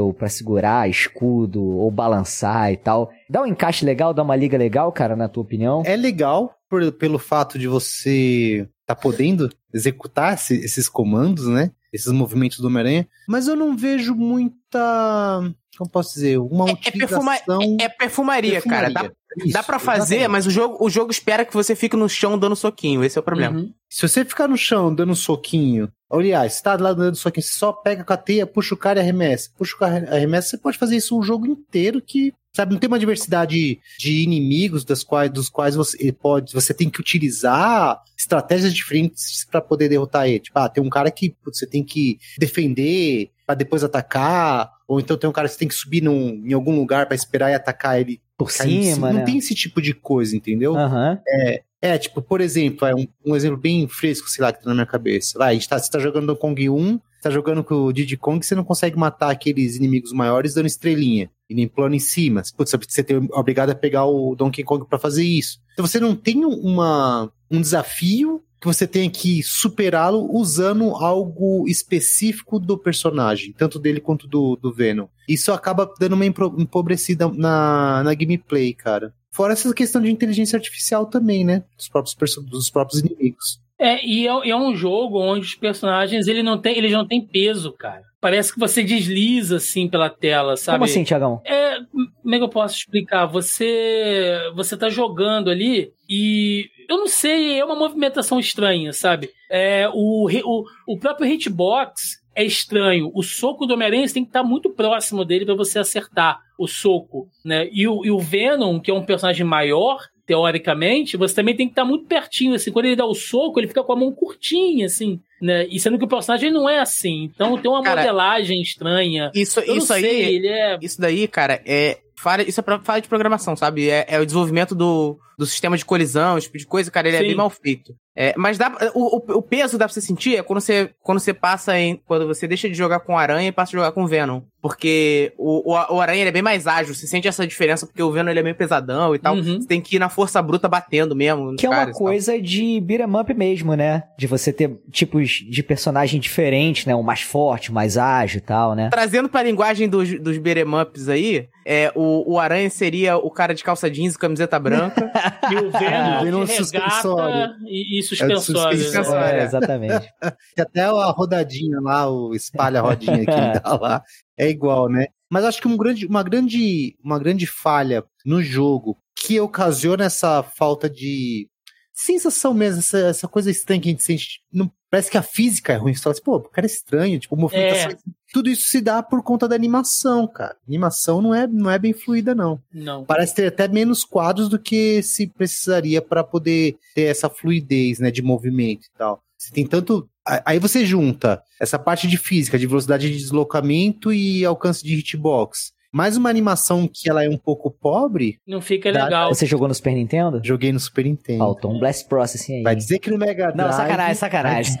[0.00, 3.10] ou pra segurar, escudo ou balançar e tal.
[3.30, 5.82] Dá um encaixe legal, dá uma liga legal, cara, na tua opinião?
[5.86, 11.70] É legal por, pelo fato de você tá podendo executar esse, esses comandos, né?
[11.92, 17.32] Esses movimentos do Homem-Aranha, mas eu não vejo muita como posso dizer, uma é, utilização...
[17.32, 18.90] É, perfuma, é, é perfumaria, perfumaria, cara.
[18.90, 20.28] Dá, Isso, dá pra fazer, exatamente.
[20.30, 23.02] mas o jogo, o jogo espera que você fique no chão dando soquinho.
[23.02, 23.58] Esse é o problema.
[23.58, 23.72] Uhum.
[23.90, 27.72] Se você ficar no chão dando soquinho, aliás, você tá lá dando soquinho, você só
[27.72, 29.50] pega com a teia, puxa o cara e arremessa.
[29.56, 32.78] Puxa o cara e arremessa, você pode fazer isso um jogo inteiro que sabe, não
[32.80, 38.02] tem uma diversidade de inimigos das quais, dos quais você pode, você tem que utilizar
[38.16, 40.40] estratégias diferentes para poder derrotar ele.
[40.40, 45.16] Tipo, ah, tem um cara que você tem que defender para depois atacar, ou então
[45.16, 47.54] tem um cara que você tem que subir num, em algum lugar para esperar e
[47.54, 49.24] atacar ele por cima, Não né?
[49.24, 50.74] tem esse tipo de coisa, entendeu?
[50.74, 51.18] Uhum.
[51.26, 54.68] É, é, tipo, por exemplo, é um, um, exemplo bem fresco, sei lá, que tá
[54.68, 55.36] na minha cabeça.
[55.36, 58.44] Vai, a gente tá, você tá jogando Kong 1, tá jogando com o Diddy Kong,
[58.46, 62.40] você não consegue matar aqueles inimigos maiores dando estrelinha e nem plano em cima.
[62.56, 65.60] Putz, você é obrigado a pegar o Donkey Kong para fazer isso.
[65.72, 72.60] Então você não tem uma, um desafio que você tenha que superá-lo usando algo específico
[72.60, 75.08] do personagem, tanto dele quanto do, do Venom.
[75.28, 79.12] Isso acaba dando uma empobrecida na, na gameplay, cara.
[79.32, 81.64] Fora essa questão de inteligência artificial também, né?
[81.76, 82.14] Dos próprios,
[82.48, 83.60] dos próprios inimigos.
[83.78, 87.20] É, e é, é, um jogo onde os personagens ele não tem, eles não têm
[87.20, 88.02] peso, cara.
[88.20, 90.78] Parece que você desliza assim pela tela, sabe?
[90.78, 91.40] Como assim, Tiagão?
[91.44, 91.78] É,
[92.22, 93.26] como é que eu posso explicar?
[93.26, 99.30] Você você tá jogando ali e eu não sei, é uma movimentação estranha, sabe?
[99.50, 103.10] É, o, o, o próprio hitbox é estranho.
[103.14, 107.28] O soco do Homem-Aranha tem que estar muito próximo dele para você acertar o soco,
[107.44, 107.68] né?
[107.72, 111.72] E o, e o Venom, que é um personagem maior, teoricamente, você também tem que
[111.72, 114.86] estar muito pertinho, assim, quando ele dá o soco, ele fica com a mão curtinha,
[114.86, 115.66] assim, né?
[115.68, 117.24] E sendo que o personagem não é assim.
[117.24, 119.30] Então tem uma cara, modelagem estranha.
[119.34, 120.78] Isso, isso aí, é...
[120.80, 123.90] isso daí, cara, é falha, isso é pra, falha de programação, sabe?
[123.90, 127.16] É, é, o desenvolvimento do, do sistema de colisão, esse tipo de coisa, cara, ele
[127.16, 127.24] Sim.
[127.24, 127.94] é bem mal feito.
[128.14, 131.18] É, mas dá, o, o, o, peso dá pra você sentir é quando você, quando
[131.18, 131.96] você passa em.
[132.04, 134.42] Quando você deixa de jogar com aranha e passa a jogar com Venom.
[134.60, 138.12] Porque o, o, o aranha é bem mais ágil, você sente essa diferença, porque o
[138.12, 139.34] Venom ele é meio pesadão e tal.
[139.34, 139.60] Uhum.
[139.60, 141.56] Você tem que ir na força bruta batendo mesmo.
[141.56, 144.04] Que é uma coisa de beat'em up mesmo, né?
[144.18, 146.94] De você ter tipos de personagem diferentes, né?
[146.94, 148.90] Um mais forte, mais ágil e tal, né?
[148.90, 153.54] Trazendo pra linguagem dos, dos beat'em ups aí, é, o, o aranha seria o cara
[153.54, 155.10] de calça jeans e camiseta branca.
[155.50, 158.78] e o Venom, é, regata e, e suspensório.
[158.78, 159.40] É, suspensório.
[159.40, 160.08] É, exatamente.
[160.56, 164.02] e até a rodadinha lá, o espalha rodinha que ele dá lá,
[164.36, 165.06] é igual, né?
[165.30, 170.42] Mas acho que um grande, uma, grande, uma grande falha no jogo que ocasiona essa
[170.42, 171.48] falta de
[171.92, 174.40] sensação mesmo, essa, essa coisa estranha que a gente sente.
[174.52, 175.94] Não, parece que a física é ruim.
[175.94, 177.92] Você fala assim, pô, o cara é estranho, tipo, movimentação.
[177.92, 177.96] É.
[178.30, 180.52] Tudo isso se dá por conta da animação, cara.
[180.52, 182.60] A animação não é, não é bem fluida, não.
[182.70, 183.02] Não.
[183.02, 188.10] Parece ter até menos quadros do que se precisaria para poder ter essa fluidez, né,
[188.10, 189.22] de movimento e tal.
[189.38, 190.06] Você tem tanto.
[190.44, 195.72] Aí você junta essa parte de física, de velocidade de deslocamento e alcance de hitbox
[195.92, 198.38] mais uma animação que ela é um pouco pobre.
[198.46, 199.32] Não fica legal.
[199.32, 200.40] Você jogou no Super Nintendo?
[200.42, 201.38] Joguei no Super Nintendo.
[201.38, 202.62] Faltou um Blast Processing aí.
[202.62, 203.56] Vai dizer que no Mega Drive.
[203.56, 204.74] Não, sacanagem, sacanagem.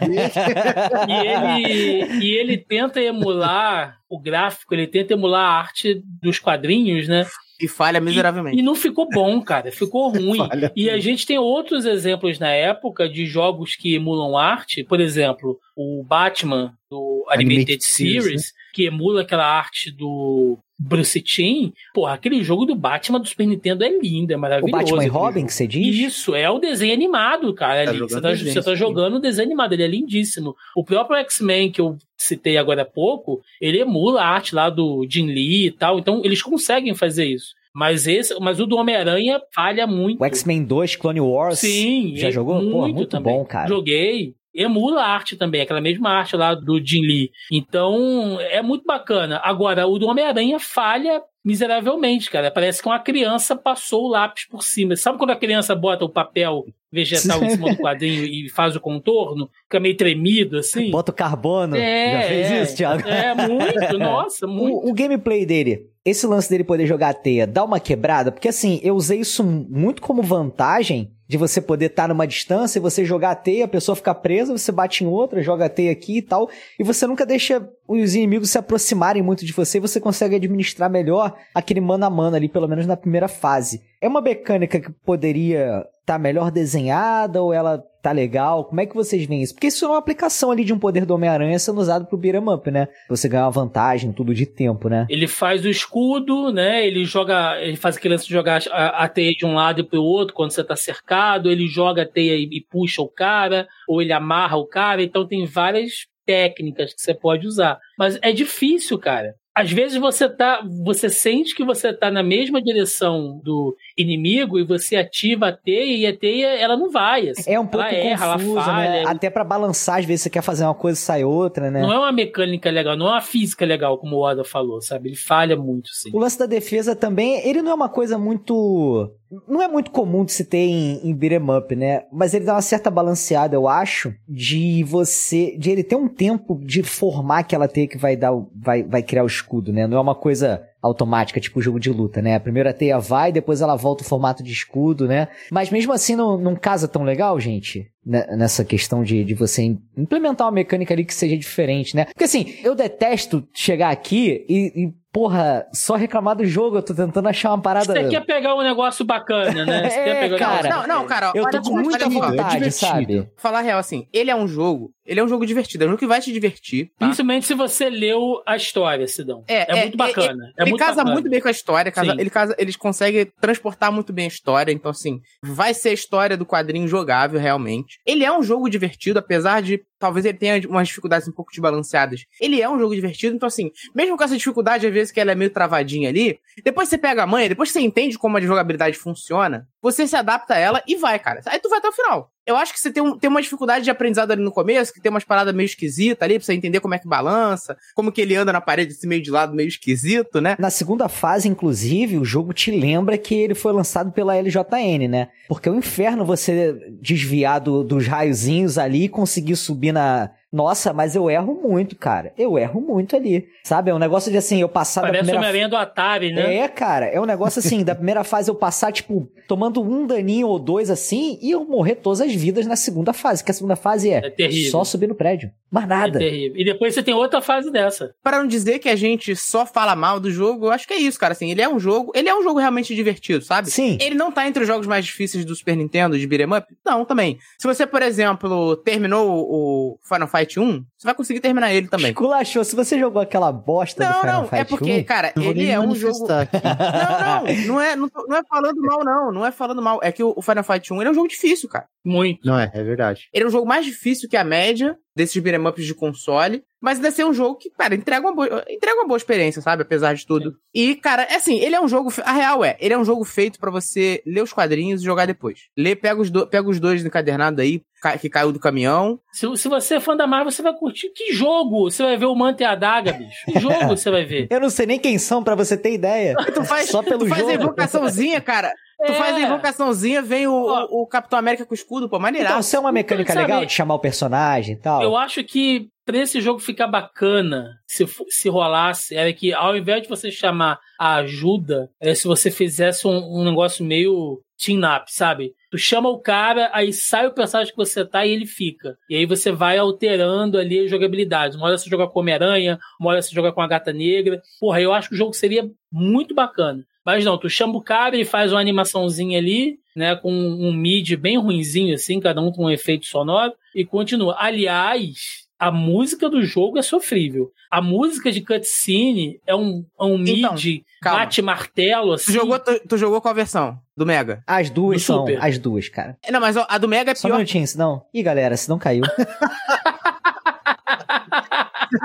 [1.08, 7.06] e, ele, e ele tenta emular o gráfico, ele tenta emular a arte dos quadrinhos,
[7.06, 7.26] né?
[7.60, 8.56] E falha miseravelmente.
[8.56, 9.70] E, e, não ficou bom, cara.
[9.70, 10.40] Ficou ruim.
[10.74, 14.82] e a gente tem outros exemplos na época de jogos que emulam arte.
[14.82, 18.61] Por exemplo, o Batman do Animated, Animated Series, Series né?
[18.72, 23.84] Que emula aquela arte do Bruce Timm, porra, aquele jogo do Batman do Super Nintendo
[23.84, 24.74] é lindo, é maravilhoso.
[24.74, 25.96] O Batman e Robin que você diz?
[25.96, 27.84] Isso, é o desenho animado, cara.
[27.84, 30.56] Tá você, tá, desenho, você tá jogando o desenho animado, ele é lindíssimo.
[30.76, 35.06] O próprio X-Men que eu citei agora há pouco, ele emula a arte lá do
[35.08, 37.54] Jim Lee e tal, então eles conseguem fazer isso.
[37.74, 40.20] Mas esse, mas o do Homem-Aranha falha muito.
[40.20, 41.58] O X-Men 2 Clone Wars.
[41.58, 42.56] Sim, já jogou?
[42.56, 43.32] Muito, Pô, muito também.
[43.32, 43.68] bom, cara.
[43.68, 47.30] Joguei emula a arte também, aquela mesma arte lá do Jim Lee.
[47.50, 49.40] Então, é muito bacana.
[49.42, 52.50] Agora, o do Homem-Aranha falha miseravelmente, cara.
[52.50, 54.94] Parece que uma criança passou o lápis por cima.
[54.96, 58.80] Sabe quando a criança bota o papel vegetal em cima do quadrinho e faz o
[58.80, 59.50] contorno?
[59.64, 60.90] Fica meio tremido, assim?
[60.90, 61.76] Bota o carbono.
[61.76, 63.08] É, Já fez é, isso, Thiago?
[63.08, 64.86] É, muito, nossa, muito.
[64.86, 68.30] O, o gameplay dele, esse lance dele poder jogar a teia, dá uma quebrada?
[68.30, 72.82] Porque assim, eu usei isso muito como vantagem de você poder estar numa distância e
[72.82, 75.90] você jogar a teia, a pessoa ficar presa, você bate em outra, joga a teia
[75.90, 77.66] aqui e tal, e você nunca deixa
[78.00, 82.36] os inimigos se aproximarem muito de você você consegue administrar melhor aquele mano a mano
[82.36, 83.82] ali, pelo menos na primeira fase.
[84.00, 88.64] É uma mecânica que poderia estar tá melhor desenhada ou ela tá legal?
[88.64, 89.54] Como é que vocês veem isso?
[89.54, 92.52] Porque isso é uma aplicação ali de um poder do Homem-Aranha sendo usado pro beat'em
[92.52, 92.88] up, né?
[93.08, 95.06] Você ganha uma vantagem, tudo de tempo, né?
[95.08, 96.84] Ele faz o escudo, né?
[96.84, 100.02] Ele joga, ele faz aquele lance jogar a, a teia de um lado e pro
[100.02, 104.02] outro quando você tá cercado, ele joga a teia e, e puxa o cara, ou
[104.02, 107.78] ele amarra o cara, então tem várias técnicas que você pode usar.
[107.98, 112.62] Mas é difícil, cara às vezes você tá, você sente que você tá na mesma
[112.62, 117.30] direção do inimigo e você ativa a teia e a teia ela não vai.
[117.30, 117.50] Assim.
[117.50, 118.90] É um pouco ela erra, confusa, ela falha.
[118.90, 119.04] Né?
[119.06, 121.80] Até para balançar, às vezes você quer fazer uma coisa e sai outra, né?
[121.82, 125.10] Não é uma mecânica legal, não é uma física legal, como o Oda falou, sabe?
[125.10, 126.10] Ele falha muito, sim.
[126.12, 129.10] O lance da defesa também, ele não é uma coisa muito
[129.48, 132.02] não é muito comum de se ter em, em beat'em up, né?
[132.12, 136.60] Mas ele dá uma certa balanceada, eu acho, de você, de ele ter um tempo
[136.62, 139.86] de formar aquela teia que vai dar, vai, vai criar o escudo, né?
[139.86, 142.34] Não é uma coisa automática, tipo jogo de luta, né?
[142.34, 145.28] A primeira teia vai, depois ela volta o formato de escudo, né?
[145.50, 148.26] Mas mesmo assim não, não casa tão legal, gente, né?
[148.36, 149.62] nessa questão de, de você
[149.96, 152.06] implementar uma mecânica ali que seja diferente, né?
[152.06, 156.94] Porque assim, eu detesto chegar aqui e, e porra, só reclamar do jogo, eu tô
[156.94, 157.92] tentando achar uma parada.
[157.92, 159.82] Você quer pegar um negócio bacana, né?
[159.90, 163.28] Você é, quer pegar cara, não, não, cara, eu tô com muita vontade, é sabe?
[163.36, 165.98] Falar real assim, ele é um jogo ele é um jogo divertido, é um jogo
[165.98, 166.92] que vai te divertir.
[166.98, 167.06] Tá?
[167.06, 169.44] Principalmente se você leu a história, Sidão.
[169.48, 170.44] É, é, é muito bacana.
[170.56, 171.14] É, é, ele muito casa bacana.
[171.14, 174.72] muito bem com a história, casa, ele casa, eles conseguem transportar muito bem a história,
[174.72, 177.98] então assim, vai ser a história do quadrinho jogável realmente.
[178.06, 182.26] Ele é um jogo divertido, apesar de talvez ele tenha umas dificuldades um pouco desbalanceadas.
[182.40, 185.30] Ele é um jogo divertido, então assim, mesmo com essa dificuldade, às vezes que ela
[185.30, 188.98] é meio travadinha ali, depois você pega a manha, depois você entende como a jogabilidade
[188.98, 191.40] funciona, você se adapta a ela e vai, cara.
[191.46, 192.31] Aí tu vai até o final.
[192.52, 195.00] Eu acho que você tem, um, tem uma dificuldade de aprendizado ali no começo, que
[195.00, 198.20] tem umas paradas meio esquisitas ali, pra você entender como é que balança, como que
[198.20, 200.56] ele anda na parede esse meio de lado meio esquisito, né?
[200.58, 205.28] Na segunda fase, inclusive, o jogo te lembra que ele foi lançado pela LJN, né?
[205.48, 210.92] Porque é o inferno você desviar do, dos raiozinhos ali e conseguir subir na, nossa,
[210.92, 212.32] mas eu erro muito, cara.
[212.36, 213.48] Eu erro muito ali.
[213.64, 213.90] Sabe?
[213.90, 215.66] É um negócio de assim, eu passar Parece da primeira...
[215.66, 216.56] o do Atari, né?
[216.56, 217.06] É, cara.
[217.06, 220.90] É um negócio assim, da primeira fase eu passar, tipo, tomando um daninho ou dois
[220.90, 223.42] assim, e eu morrer todas as vidas na segunda fase.
[223.42, 225.50] Que a segunda fase é, é só subir no prédio.
[225.70, 226.18] Mais nada.
[226.18, 226.60] É terrível.
[226.60, 228.14] E depois você tem outra fase dessa.
[228.22, 230.98] Para não dizer que a gente só fala mal do jogo, eu acho que é
[230.98, 231.32] isso, cara.
[231.32, 232.12] Assim, ele é um jogo.
[232.14, 233.70] Ele é um jogo realmente divertido, sabe?
[233.70, 233.96] Sim.
[234.00, 236.66] Ele não tá entre os jogos mais difíceis do Super Nintendo, de beat'em up?
[236.84, 237.38] Não, também.
[237.58, 242.10] Se você, por exemplo, terminou o Final Fight 1, você vai conseguir terminar ele também.
[242.10, 242.64] Esculachou.
[242.64, 245.70] Se você jogou aquela bosta não, do Final não, Fight é porque, 1, cara, ele
[245.70, 246.26] é um jogo...
[246.28, 249.32] não, não, não é, não, não, é falando mal, não.
[249.32, 250.00] Não é falando mal.
[250.02, 251.86] É que o Final Fight 1 ele é um jogo difícil, cara.
[252.04, 252.46] Muito.
[252.46, 253.28] Não é, é verdade.
[253.32, 256.98] Ele é um jogo mais difícil que a média desses beat'em ups de console, mas
[256.98, 259.82] deve ser um jogo que, cara, entrega uma boa, entrega uma boa experiência, sabe?
[259.82, 260.50] Apesar de tudo.
[260.50, 260.56] Sim.
[260.74, 263.24] E, cara, é assim, ele é um jogo, a real é, ele é um jogo
[263.24, 265.68] feito para você ler os quadrinhos e jogar depois.
[265.76, 267.82] Lê, pega os, do, pega os dois encadernado aí,
[268.20, 269.18] que caiu do caminhão.
[269.32, 271.10] Se, se você é fã da Marvel, você vai curtir.
[271.14, 271.90] Que jogo?
[271.90, 273.44] Você vai ver o Manta e a Daga, bicho.
[273.46, 274.48] Que jogo você vai ver?
[274.50, 276.34] Eu não sei nem quem são, para você ter ideia.
[276.54, 277.52] tu faz, Só pelo tu faz jogo.
[277.52, 278.72] a invocaçãozinha, cara.
[279.04, 279.42] Tu faz a é.
[279.42, 282.52] invocaçãozinha, vem o, o, o, Capitão América com o escudo, pô, maneiraço.
[282.52, 285.02] Então, isso é uma mecânica então, legal de chamar o personagem e tal?
[285.02, 290.02] Eu acho que pra esse jogo ficar bacana, se, se rolasse, era que ao invés
[290.02, 295.52] de você chamar a ajuda, é se você fizesse um, um negócio meio team-up, sabe?
[295.72, 298.94] Tu chama o cara, aí sai o personagem que você tá e ele fica.
[299.08, 301.56] E aí você vai alterando ali a jogabilidade.
[301.56, 304.42] Uma hora você joga com Homem-Aranha, uma hora você joga com a Gata Negra.
[304.60, 306.84] Porra, eu acho que o jogo seria muito bacana.
[307.06, 311.16] Mas não, tu chama o cara e faz uma animaçãozinha ali, né, com um mid
[311.16, 314.36] bem ruinzinho assim, cada um com um efeito sonoro, e continua.
[314.38, 317.52] Aliás, a música do jogo é sofrível.
[317.70, 322.32] A música de cutscene é um, é um então, mid bate-martelo, assim.
[322.32, 323.78] Tu jogou, tu, tu, jogou qual versão?
[323.96, 324.42] Do Mega?
[324.44, 325.40] As duas do são, Super.
[325.40, 326.18] as duas, cara.
[326.28, 327.20] Não, mas a do Mega é pior.
[327.20, 328.02] Só um minutinho, senão...
[328.12, 329.04] Ih, galera, se não caiu.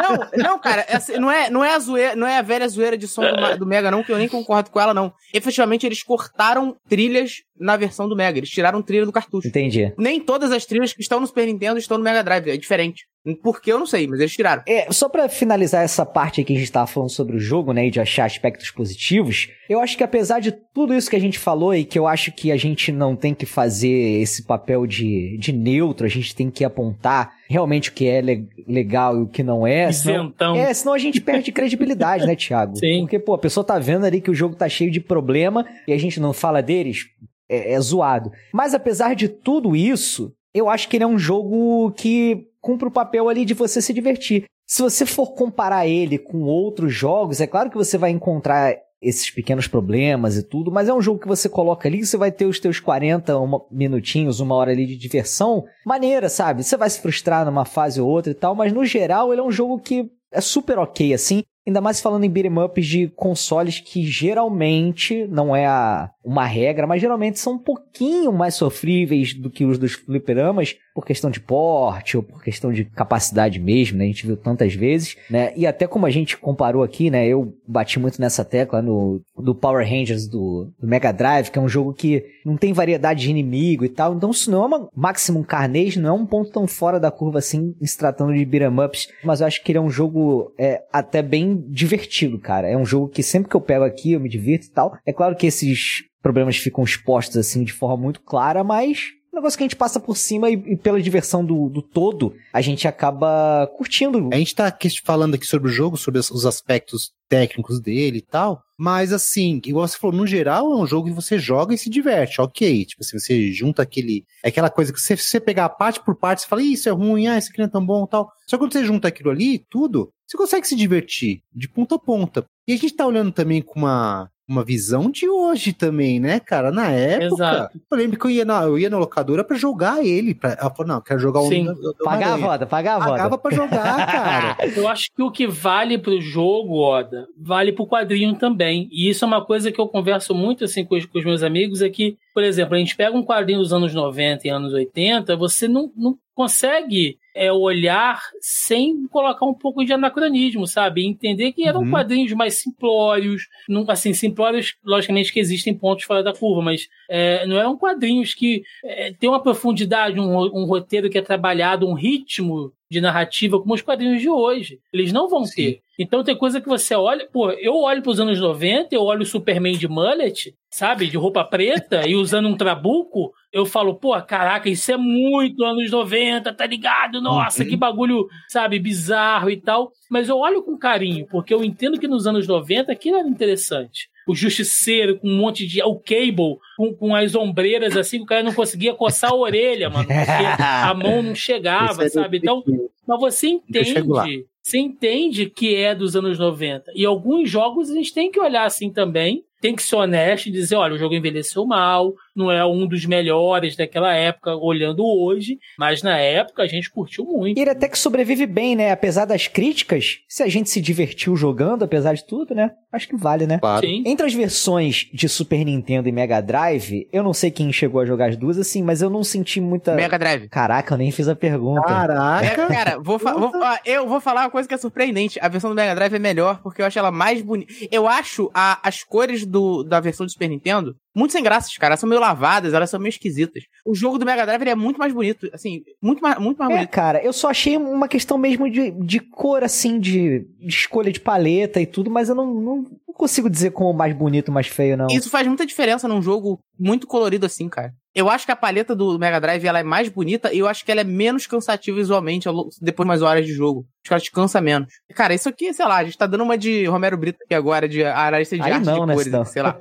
[0.10, 2.98] Não, não, cara, essa, não, é, não, é a zoeira, não é a velha zoeira
[2.98, 5.14] de som do, do, Mega, não, que eu nem concordo com ela, não.
[5.34, 8.38] Efetivamente, eles cortaram trilhas na versão do Mega.
[8.38, 9.48] Eles tiraram trilha do cartucho.
[9.48, 9.94] Entendi.
[9.98, 12.50] Nem todas as trilhas que estão no Super Nintendo estão no Mega Drive.
[12.50, 13.06] É diferente.
[13.44, 14.64] Por que eu não sei, mas eles tiraram.
[14.66, 17.74] É, só para finalizar essa parte aqui que a gente tava falando sobre o jogo,
[17.74, 21.20] né, e de achar aspectos positivos, eu acho que apesar de tudo isso que a
[21.20, 24.88] gente falou e que eu acho que a gente não tem que fazer esse papel
[24.88, 29.22] de, de neutro, a gente tem que apontar realmente o que é le legal e
[29.22, 29.92] o que não é.
[29.92, 32.76] Senão, é, senão a gente perde credibilidade, né, Thiago?
[32.80, 33.02] Sim.
[33.02, 35.94] Porque, pô, a pessoa tá vendo ali que o jogo tá cheio de problema e
[35.94, 37.06] a gente não fala deles
[37.50, 38.32] é, é zoado.
[38.54, 42.92] Mas apesar de tudo isso, eu acho que ele é um jogo que cumpre o
[42.92, 44.46] papel ali de você se divertir.
[44.68, 49.30] Se você for comparar ele com outros jogos, é claro que você vai encontrar esses
[49.30, 52.46] pequenos problemas e tudo, mas é um jogo que você coloca ali, você vai ter
[52.46, 56.64] os teus 40 uma, minutinhos, uma hora ali de diversão, maneira, sabe?
[56.64, 59.44] Você vai se frustrar numa fase ou outra e tal, mas no geral ele é
[59.44, 61.44] um jogo que é super ok, assim.
[61.66, 66.86] Ainda mais falando em beat'em ups de consoles que geralmente não é a, uma regra,
[66.86, 71.40] mas geralmente são um pouquinho mais sofríveis do que os dos fliperamas, por questão de
[71.40, 74.04] porte ou por questão de capacidade mesmo, né?
[74.04, 75.54] A gente viu tantas vezes, né?
[75.56, 77.26] E até como a gente comparou aqui, né?
[77.26, 81.62] Eu bati muito nessa tecla no do Power Rangers do, do Mega Drive, que é
[81.62, 84.14] um jogo que não tem variedade de inimigo e tal.
[84.14, 87.40] Então isso não é uma Maximum Carnage, não é um ponto tão fora da curva
[87.40, 90.82] assim, se tratando de beat'em ups, mas eu acho que ele é um jogo é,
[90.92, 92.68] até bem divertido, cara.
[92.68, 94.98] É um jogo que sempre que eu pego aqui eu me divirto e tal.
[95.06, 99.58] É claro que esses problemas ficam expostos assim de forma muito clara, mas um negócio
[99.58, 102.86] que a gente passa por cima e, e pela diversão do, do, todo, a gente
[102.86, 104.30] acaba curtindo.
[104.34, 108.22] A gente tá aqui falando aqui sobre o jogo, sobre os aspectos técnicos dele e
[108.22, 111.78] tal, mas assim, igual você falou, no geral é um jogo que você joga e
[111.78, 112.84] se diverte, ok.
[112.84, 114.26] Tipo assim, você junta aquele.
[114.44, 117.28] É aquela coisa que você, você pegar parte por parte, você fala, isso é ruim,
[117.28, 118.30] ah, isso aqui não é tão bom tal.
[118.46, 122.00] Só que quando você junta aquilo ali, tudo, você consegue se divertir de ponta a
[122.00, 122.46] ponta.
[122.68, 126.72] E a gente tá olhando também com uma, uma visão de hoje também, né, cara?
[126.72, 127.80] Na época, Exato.
[127.92, 130.34] eu lembro que eu ia na, eu ia na locadora pra jogar ele.
[130.34, 131.70] Pra, ela falou, não, quero jogar Sim.
[131.70, 131.76] um.
[132.04, 133.12] Pagar a voda, pagar a voda.
[133.12, 134.58] Pagava pra jogar, cara.
[134.76, 138.88] eu acho que o que vale pro jogo, Oda, vale pro quadrinho também.
[138.92, 141.44] E isso é uma coisa que eu converso muito assim com os, com os meus
[141.44, 144.72] amigos, é que, por exemplo, a gente pega um quadrinho dos anos 90 e anos
[144.72, 151.04] 80, você não, não consegue é, olhar sem colocar um pouco de anacronismo, sabe?
[151.04, 151.90] Entender que eram uhum.
[151.90, 157.44] quadrinhos mais simplórios, não, assim, simplórios, logicamente que existem pontos fora da curva, mas é,
[157.48, 161.96] não eram quadrinhos que é, têm uma profundidade, um, um roteiro que é trabalhado, um
[161.96, 164.80] ritmo de narrativa como os quadrinhos de hoje.
[164.92, 165.56] Eles não vão Sim.
[165.56, 165.82] ter.
[166.00, 169.24] Então tem coisa que você olha, pô, eu olho para os anos 90, eu olho
[169.24, 174.20] o Superman de mullet, sabe, de roupa preta e usando um trabuco, eu falo, pô,
[174.22, 177.20] caraca, isso é muito anos 90, tá ligado?
[177.20, 177.70] Nossa, uhum.
[177.70, 179.92] que bagulho, sabe, bizarro e tal.
[180.10, 184.08] Mas eu olho com carinho, porque eu entendo que nos anos 90 aquilo era interessante
[184.28, 185.82] o justiceiro com um monte de.
[185.82, 190.06] O cable com, com as ombreiras assim, o cara não conseguia coçar a orelha, mano,
[190.08, 192.38] porque a mão não chegava, é sabe?
[192.38, 192.64] Então,
[193.08, 194.46] mas você entende.
[194.62, 196.92] Você entende que é dos anos 90.
[196.94, 200.52] E alguns jogos a gente tem que olhar assim também tem que ser honesto e
[200.52, 205.58] dizer, olha, o jogo envelheceu mal, não é um dos melhores daquela época, olhando hoje,
[205.78, 207.58] mas na época a gente curtiu muito.
[207.58, 208.92] E ele até que sobrevive bem, né?
[208.92, 212.72] Apesar das críticas, se a gente se divertiu jogando, apesar de tudo, né?
[212.94, 213.60] Acho que vale, né?
[213.60, 213.86] Claro.
[213.86, 214.04] Sim.
[214.06, 218.06] Entre as versões de Super Nintendo e Mega Drive, eu não sei quem chegou a
[218.06, 219.96] jogar as duas, assim, mas eu não senti muita...
[219.96, 220.48] Mega Drive.
[220.48, 221.82] Caraca, eu nem fiz a pergunta.
[221.82, 222.46] Caraca!
[222.46, 223.52] É, cara, vou, vou
[223.84, 225.38] eu vou falar uma coisa que é surpreendente.
[225.42, 227.74] A versão do Mega Drive é melhor, porque eu acho ela mais bonita.
[227.92, 231.94] Eu acho a, as cores do, da versão do Super Nintendo muito sem graças, cara.
[231.94, 233.64] Elas são meio lavadas, elas são meio esquisitas.
[233.84, 236.76] O jogo do Mega Drive é muito mais bonito, assim, muito mais, muito mais é,
[236.76, 236.92] bonito.
[236.92, 241.20] cara, eu só achei uma questão mesmo de, de cor, assim, de, de escolha de
[241.20, 242.76] paleta e tudo, mas eu não, não,
[243.08, 245.08] não consigo dizer como mais bonito, mais feio, não.
[245.08, 247.92] Isso faz muita diferença num jogo muito colorido assim, cara.
[248.18, 250.84] Eu acho que a paleta do Mega Drive ela é mais bonita e eu acho
[250.84, 252.50] que ela é menos cansativa visualmente
[252.82, 253.86] depois de umas horas de jogo.
[254.04, 254.92] Acho que ela te cansa menos.
[255.14, 257.88] Cara, isso aqui, sei lá, a gente tá dando uma de Romero Brito aqui agora,
[257.88, 259.46] de analista de Aí arte não, de né, cores, não.
[259.46, 259.78] sei lá.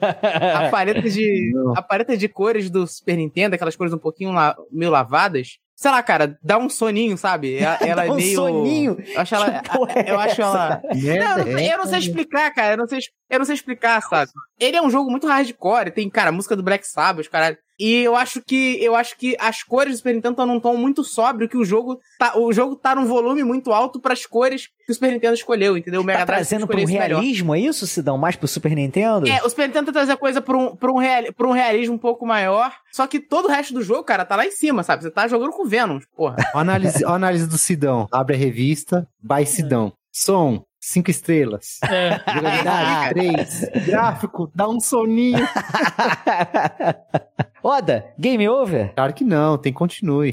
[0.55, 4.55] A paleta de, a paleta de cores do Super Nintendo, aquelas cores um pouquinho la,
[4.71, 7.57] meio lavadas, sei lá, cara, dá um soninho, sabe?
[7.57, 8.43] Ela, ela é meio.
[8.43, 8.97] Um soninho?
[9.07, 9.63] Eu acho ela.
[9.95, 10.83] É eu acho ela.
[10.95, 12.75] Não, eu não sei explicar, cara.
[12.75, 12.99] Eu não sei,
[13.29, 14.31] eu não sei explicar, sabe?
[14.59, 17.59] Ele é um jogo muito hardcore, tem, cara, música do Black Sabbath, caralho.
[17.79, 20.77] E eu acho que eu acho que as cores do Super Nintendo estão num tom
[20.77, 24.25] muito sóbrio, que o jogo tá, o jogo tá num volume muito alto para as
[24.25, 26.01] cores que o Super Nintendo escolheu, entendeu?
[26.01, 27.67] O Mega tá trazendo pro realismo, melhor.
[27.67, 28.17] é isso, Sidão?
[28.17, 29.29] Mais pro Super Nintendo?
[29.29, 31.53] É, o Super Nintendo tá trazendo a coisa pra um, pra, um real, pra um
[31.53, 34.53] realismo um pouco maior, só que todo o resto do jogo, cara, tá lá em
[34.53, 35.03] cima, sabe?
[35.03, 36.37] Você tá jogando com Venom, porra.
[36.55, 38.09] a análise, a análise do Sidão.
[38.11, 39.93] Abre a revista, by Sidão.
[40.11, 41.79] Som, cinco estrelas.
[41.83, 42.21] É.
[42.33, 43.87] Jogabilidade, três.
[43.87, 45.47] Gráfico, dá um soninho.
[47.63, 48.95] Oda, game over?
[48.95, 50.31] Claro que não, tem continue.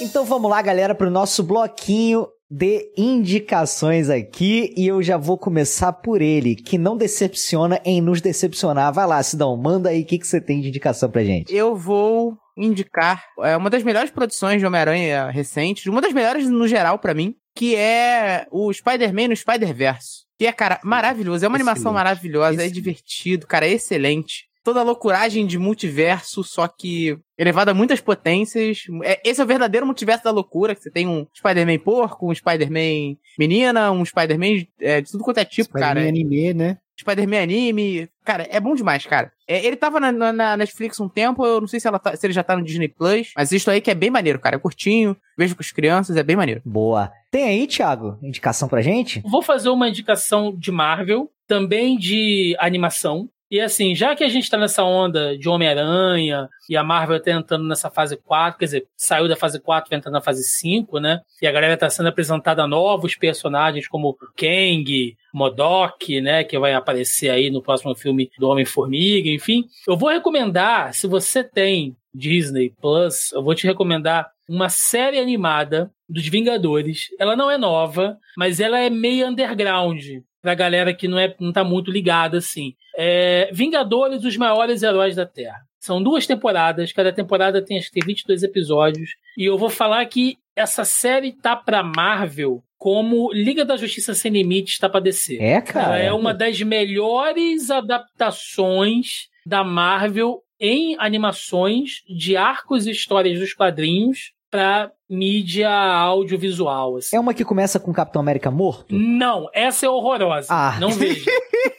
[0.00, 5.36] Então vamos lá, galera, para o nosso bloquinho de indicações aqui e eu já vou
[5.36, 8.92] começar por ele, que não decepciona em nos decepcionar.
[8.92, 11.52] Vai lá, Sidão, manda aí o que, que você tem de indicação pra gente.
[11.52, 16.66] Eu vou indicar é uma das melhores produções de Homem-Aranha recentes, uma das melhores no
[16.66, 20.26] geral para mim, que é o Spider-Man no Spider-Verse.
[20.38, 21.44] Que é, cara, maravilhoso.
[21.44, 21.70] É uma Excelente.
[21.70, 22.74] animação maravilhosa, é Excelente.
[22.74, 24.46] divertido, cara, é excelente.
[24.62, 28.82] Toda a loucuragem de multiverso, só que elevado a muitas potências.
[29.04, 32.34] É, esse é o verdadeiro multiverso da loucura, que você tem um Spider-Man porco, um
[32.34, 36.00] Spider-Man menina, um Spider-Man é, de tudo quanto é tipo, cara.
[36.00, 36.78] Spider-Man anime, né?
[36.98, 38.08] Spider-Man anime.
[38.24, 39.30] Cara, é bom demais, cara.
[39.48, 42.16] É, ele tava na, na- na Netflix um tempo, eu não sei se, ela tá-
[42.16, 44.56] se ele já tá no Disney Plus, mas isso aí que é bem maneiro, cara.
[44.56, 46.60] É curtinho, vejo com as crianças, é bem maneiro.
[46.64, 47.12] Boa.
[47.30, 49.20] Tem aí, Thiago, indicação pra gente?
[49.24, 53.28] Vou fazer uma indicação de Marvel, também de animação.
[53.50, 57.30] E assim, já que a gente tá nessa onda de Homem-Aranha e a Marvel tá
[57.30, 60.98] entrando nessa fase 4, quer dizer, saiu da fase 4 vai entrando na fase 5,
[60.98, 61.20] né?
[61.40, 66.42] E a galera tá sendo apresentada novos personagens como Kang, Modok, né?
[66.42, 69.64] Que vai aparecer aí no próximo filme do Homem-Formiga, enfim.
[69.86, 75.90] Eu vou recomendar, se você tem Disney Plus, eu vou te recomendar uma série animada
[76.08, 77.08] dos Vingadores.
[77.18, 80.02] Ela não é nova, mas ela é meio underground
[80.46, 82.76] pra galera que não, é, não tá muito ligada assim.
[82.96, 85.58] É Vingadores, os maiores heróis da Terra.
[85.80, 89.10] São duas temporadas, cada temporada tem acho que tem 22 episódios.
[89.36, 94.30] E eu vou falar que essa série tá pra Marvel como Liga da Justiça Sem
[94.30, 95.36] Limites tá pra DC.
[95.40, 95.98] É, cara.
[95.98, 103.52] Ela é uma das melhores adaptações da Marvel em animações de arcos e histórias dos
[103.52, 106.96] quadrinhos para mídia audiovisual.
[106.96, 107.16] Assim.
[107.16, 108.94] É uma que começa com Capitão América morto?
[108.94, 110.48] Não, essa é horrorosa.
[110.50, 110.76] Ah.
[110.80, 111.30] Não veja.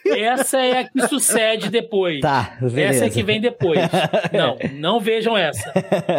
[0.06, 2.22] essa é a que sucede depois.
[2.22, 2.82] Tá, beleza.
[2.96, 3.80] Essa é que vem depois.
[4.32, 5.72] Não, não vejam essa.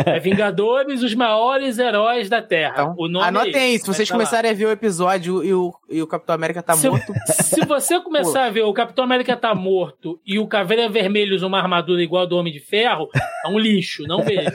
[0.06, 2.72] É Vingadores, os maiores heróis da Terra.
[2.72, 4.18] Então, o nome Anotem é aí, esse, se vocês tá lá.
[4.18, 7.64] começarem a ver o episódio e o, e o Capitão América tá Se- morto, Se
[7.64, 11.58] você começar a ver o Capitão América tá morto e o Caveira Vermelho usa uma
[11.58, 13.08] armadura igual a do Homem de Ferro,
[13.44, 14.52] é um lixo, não veja.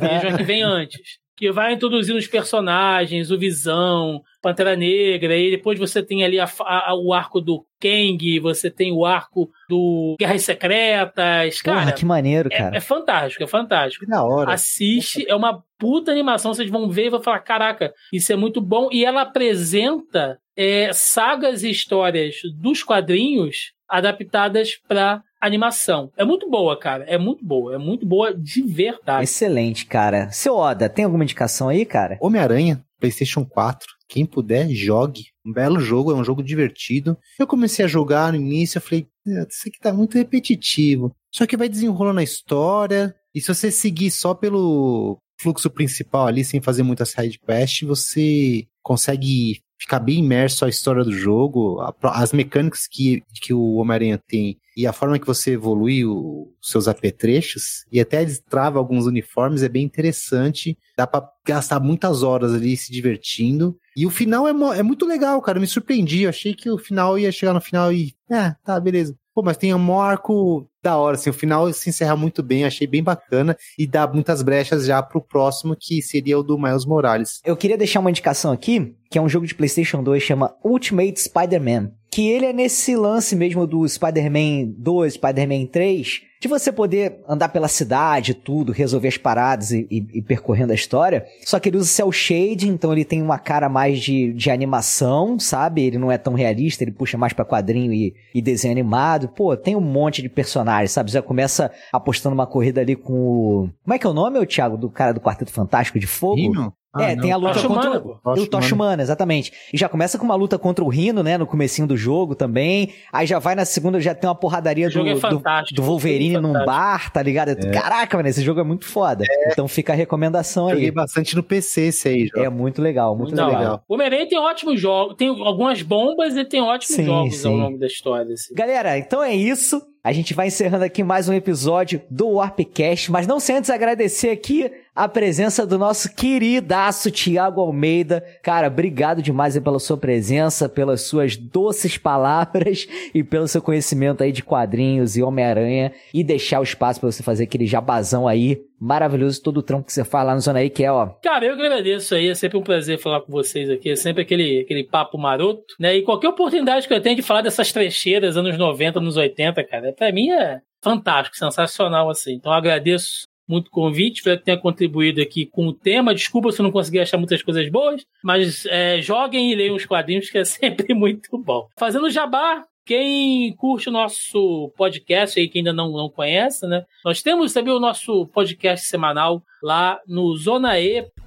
[0.00, 1.18] Veja a que vem antes.
[1.36, 6.48] Que vai introduzindo os personagens, o Visão, Pantera Negra, e depois você tem ali a
[6.60, 11.60] a- o arco do Kang, você tem o arco do Guerras Secretas.
[11.62, 12.76] Porra, Cara, que maneiro, é, cara.
[12.76, 14.04] é fantástico, é fantástico.
[14.04, 14.52] Que da hora.
[14.52, 18.60] Assiste, é uma puta animação, vocês vão ver e vão falar, caraca, isso é muito
[18.60, 18.88] bom.
[18.92, 26.12] E ela apresenta é, sagas e histórias dos quadrinhos adaptadas pra animação.
[26.16, 29.24] É muito boa, cara, é muito boa, é muito boa de verdade.
[29.24, 30.30] Excelente, cara.
[30.30, 32.18] Seu Oda, tem alguma indicação aí, cara?
[32.20, 33.86] Homem-Aranha, PlayStation 4.
[34.08, 35.26] Quem puder, jogue.
[35.46, 37.16] Um belo jogo, é um jogo divertido.
[37.38, 41.14] Eu comecei a jogar no início, eu falei, "É, isso aqui tá muito repetitivo.
[41.32, 43.14] Só que vai desenrolando a história.
[43.34, 48.66] E se você seguir só pelo fluxo principal ali, sem fazer muita side quest, você
[48.82, 54.58] consegue ficar bem imerso à história do jogo, as mecânicas que, que o Homem-Aranha tem
[54.76, 59.68] e a forma que você evolui os seus apetrechos e até destrava alguns uniformes é
[59.68, 60.78] bem interessante.
[60.96, 63.76] Dá pra gastar muitas horas ali se divertindo.
[63.96, 65.58] E o final é, é muito legal, cara.
[65.58, 66.22] Eu me surpreendi.
[66.22, 68.14] Eu achei que o final ia chegar no final e.
[68.30, 69.16] Ah, tá, beleza.
[69.34, 71.30] Pô, mas tem um arco da hora, assim.
[71.30, 73.56] O final se encerra muito bem, achei bem bacana.
[73.78, 77.40] E dá muitas brechas já pro próximo, que seria o do Miles Morales.
[77.44, 81.20] Eu queria deixar uma indicação aqui, que é um jogo de PlayStation 2, chama Ultimate
[81.20, 81.92] Spider-Man.
[82.12, 87.50] Que ele é nesse lance mesmo do Spider-Man 2, Spider-Man 3, de você poder andar
[87.50, 91.24] pela cidade, tudo, resolver as paradas e, e- e percorrendo a história.
[91.44, 95.38] Só que ele usa cel shade, então ele tem uma cara mais de, de animação,
[95.38, 95.82] sabe?
[95.84, 99.28] Ele não é tão realista, ele puxa mais pra quadrinho e, e desenho animado.
[99.28, 101.12] Pô, tem um monte de personagens, sabe?
[101.12, 103.70] Já começa apostando uma corrida ali com o.
[103.84, 106.36] Como é que é o nome, Thiago, do cara do Quarteto Fantástico de Fogo?
[106.36, 106.72] Rino?
[106.98, 109.52] É, tem a luta Tocha contra Humana, o, o Tocha Humana, exatamente.
[109.72, 112.92] E já começa com uma luta contra o Rino, né, no comecinho do jogo também.
[113.12, 115.82] Aí já vai na segunda, já tem uma porradaria O jogo do, é do, do
[115.82, 117.54] Wolverine O jogo é num bar, tá ligado?
[117.70, 119.24] Caraca, mano, esse jogo é muito foda.
[119.46, 120.90] Então fica a recomendação Joguei aí.
[120.90, 122.42] bastante no PC esse aí, já.
[122.42, 123.60] É muito legal, muito Não, legal.
[123.60, 123.84] legal.
[123.88, 127.60] O Homem-Aranha tem ótimos jogos, tem algumas bombas e tem ótimos Sim, jogos ao sim.
[127.60, 128.32] longo da história.
[128.34, 128.52] assim.
[128.54, 129.80] Galera, então é isso.
[130.02, 134.30] A gente vai encerrando aqui mais um episódio do Warpcast, mas não sem antes agradecer
[134.30, 134.70] aqui
[135.00, 138.22] a presença do nosso queridaço Tiago Almeida.
[138.42, 144.30] Cara, obrigado demais pela sua presença, pelas suas doces palavras e pelo seu conhecimento aí
[144.30, 149.42] de quadrinhos e Homem-Aranha e deixar o espaço pra você fazer aquele jabazão aí maravilhoso,
[149.42, 151.54] todo o trampo que você faz lá no Zona aí, que é, ó, Cara, eu
[151.54, 155.16] agradeço aí, é sempre um prazer falar com vocês aqui, é sempre aquele, aquele papo
[155.16, 155.96] maroto, né?
[155.96, 159.94] E qualquer oportunidade que eu tenho de falar dessas trecheiras anos 90, anos 80, cara,
[159.94, 162.32] pra mim é fantástico, sensacional assim.
[162.32, 166.14] Então agradeço muito convite, espero que tenha contribuído aqui com o tema.
[166.14, 169.84] Desculpa se eu não consegui achar muitas coisas boas, mas é, joguem e leiam os
[169.84, 171.66] quadrinhos, que é sempre muito bom.
[171.76, 176.84] Fazendo jabá, Quem curte o nosso podcast aí, que ainda não, não conhece, né?
[177.04, 180.36] Nós temos também o nosso podcast semanal lá no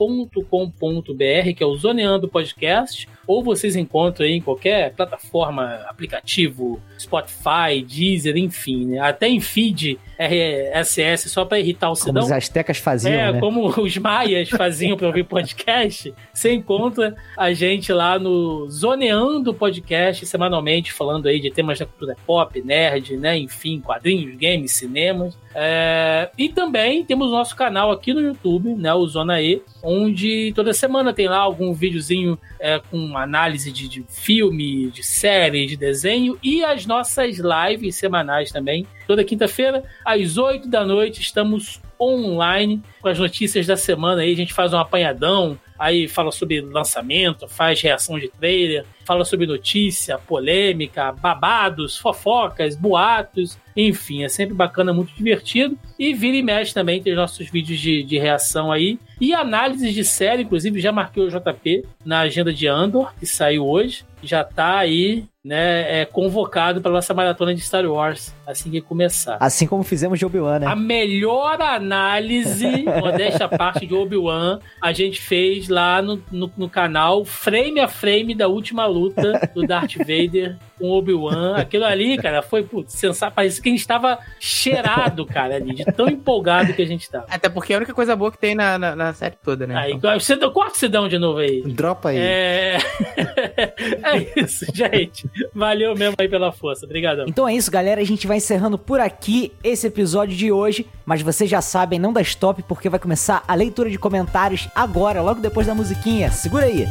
[0.08, 7.82] zonae.com.br, que é o Zoneando Podcast, ou vocês encontram aí em qualquer plataforma, aplicativo, Spotify,
[7.88, 9.00] Deezer, enfim, né?
[9.00, 12.22] até em feed RSS, só para irritar o cidadão.
[12.22, 13.40] Como os astecas faziam, É, né?
[13.40, 20.26] como os maias faziam para ouvir podcast, você encontra a gente lá no Zoneando Podcast,
[20.26, 25.38] semanalmente, falando aí de temas da cultura pop, nerd, né, enfim, quadrinhos, games, cinemas.
[25.56, 29.62] É, e também temos o nosso canal aqui no YouTube, né, o Zona E,
[29.94, 35.66] onde toda semana tem lá algum videozinho é, com análise de, de filme, de série,
[35.66, 38.88] de desenho e as nossas lives semanais também.
[39.06, 44.34] Toda quinta-feira, às 8 da noite, estamos online com as notícias da semana aí.
[44.34, 49.46] A gente faz um apanhadão, aí fala sobre lançamento, faz reação de trailer, fala sobre
[49.46, 55.78] notícia, polêmica, babados, fofocas, boatos, enfim, é sempre bacana, muito divertido.
[55.98, 59.00] E vira e mexe também, tem os nossos vídeos de, de reação aí.
[59.20, 63.66] E análises de série, inclusive já marquei o JP na agenda de Andor, que saiu
[63.66, 64.06] hoje.
[64.22, 69.36] Já tá aí, né, é, convocado para nossa maratona de Star Wars, assim que começar.
[69.42, 70.68] Assim como fizemos de Obi-Wan, né?
[70.68, 77.26] A melhor análise, modéstia parte de Obi-Wan, a gente fez lá no, no, no, canal,
[77.26, 81.56] frame a frame da última luta do Darth Vader com Obi-Wan.
[81.56, 83.34] Aquilo ali, cara, foi sensacional.
[83.36, 87.26] Parece que a gente tava cheirado, cara, ali, de tão empolgado que a gente tava.
[87.30, 89.76] Até porque é a única coisa boa que tem na, na, na série toda, né?
[89.76, 91.62] Aí, você, corta o Sidão de novo aí.
[91.62, 92.18] Dropa aí.
[92.18, 92.78] É...
[94.04, 95.30] é isso, gente.
[95.54, 96.86] Valeu mesmo aí pela força.
[96.86, 97.26] Obrigadão.
[97.28, 98.02] Então é isso, galera.
[98.02, 100.86] A gente vai encerrando por aqui esse episódio de hoje.
[101.06, 105.22] Mas vocês já sabem, não dá stop, porque vai começar a leitura de comentários agora,
[105.22, 106.32] logo depois da musiquinha.
[106.32, 106.86] Segura aí.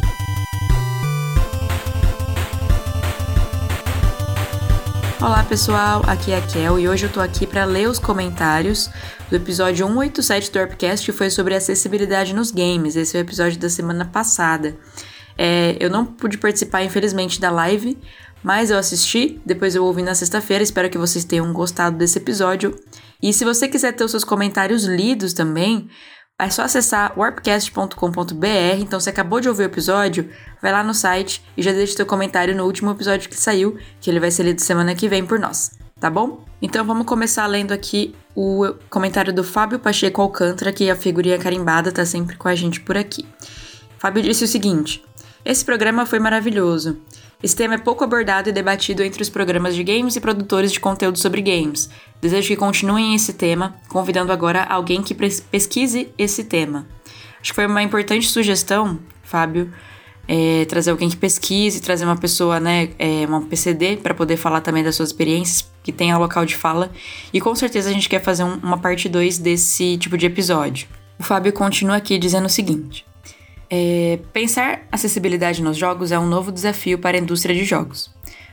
[5.23, 8.91] Olá pessoal, aqui é a Kel e hoje eu tô aqui para ler os comentários
[9.31, 12.97] do episódio 187 do Warpcast que foi sobre acessibilidade nos games.
[12.97, 14.77] Esse é o episódio da semana passada.
[15.39, 17.97] É, eu não pude participar, infelizmente, da live,
[18.43, 20.65] mas eu assisti, depois eu ouvi na sexta-feira.
[20.65, 22.77] Espero que vocês tenham gostado desse episódio.
[23.23, 25.89] E se você quiser ter os seus comentários lidos também,
[26.41, 28.79] é só acessar warpcast.com.br.
[28.79, 30.29] Então, você acabou de ouvir o episódio,
[30.61, 34.11] vai lá no site e já deixa seu comentário no último episódio que saiu, que
[34.11, 35.71] ele vai ser lido semana que vem por nós,
[36.01, 36.45] tá bom?
[36.61, 41.93] Então, vamos começar lendo aqui o comentário do Fábio Pacheco Alcântara, que a figurinha carimbada
[41.93, 43.27] tá sempre com a gente por aqui.
[43.99, 45.05] Fábio disse o seguinte:
[45.45, 46.99] Esse programa foi maravilhoso.
[47.43, 50.79] Esse tema é pouco abordado e debatido entre os programas de games e produtores de
[50.79, 51.91] conteúdo sobre games.
[52.21, 56.87] Desejo que continuem esse tema, convidando agora alguém que pesquise esse tema.
[57.41, 59.73] Acho que foi uma importante sugestão, Fábio,
[60.29, 64.61] é, trazer alguém que pesquise, trazer uma pessoa, né, é, uma PCD, para poder falar
[64.61, 66.93] também das suas experiências, que tenha local de fala.
[67.33, 70.87] E com certeza a gente quer fazer um, uma parte 2 desse tipo de episódio.
[71.19, 73.05] O Fábio continua aqui dizendo o seguinte.
[73.75, 78.11] É, pensar acessibilidade nos jogos é um novo desafio para a indústria de jogos.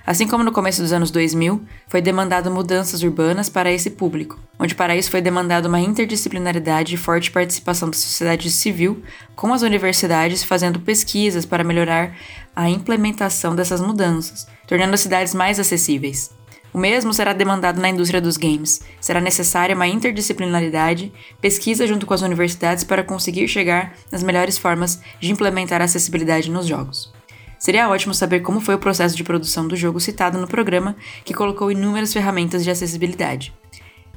[0.07, 4.73] Assim como no começo dos anos 2000, foi demandado mudanças urbanas para esse público, onde
[4.73, 9.03] para isso foi demandada uma interdisciplinaridade e forte participação da sociedade civil,
[9.35, 12.15] com as universidades fazendo pesquisas para melhorar
[12.55, 16.31] a implementação dessas mudanças, tornando as cidades mais acessíveis.
[16.73, 18.81] O mesmo será demandado na indústria dos games.
[19.01, 21.11] Será necessária uma interdisciplinaridade,
[21.41, 26.51] pesquisa junto com as universidades para conseguir chegar nas melhores formas de implementar a acessibilidade
[26.51, 27.11] nos jogos.
[27.57, 30.95] Seria ótimo saber como foi o processo de produção do jogo citado no programa,
[31.25, 33.53] que colocou inúmeras ferramentas de acessibilidade.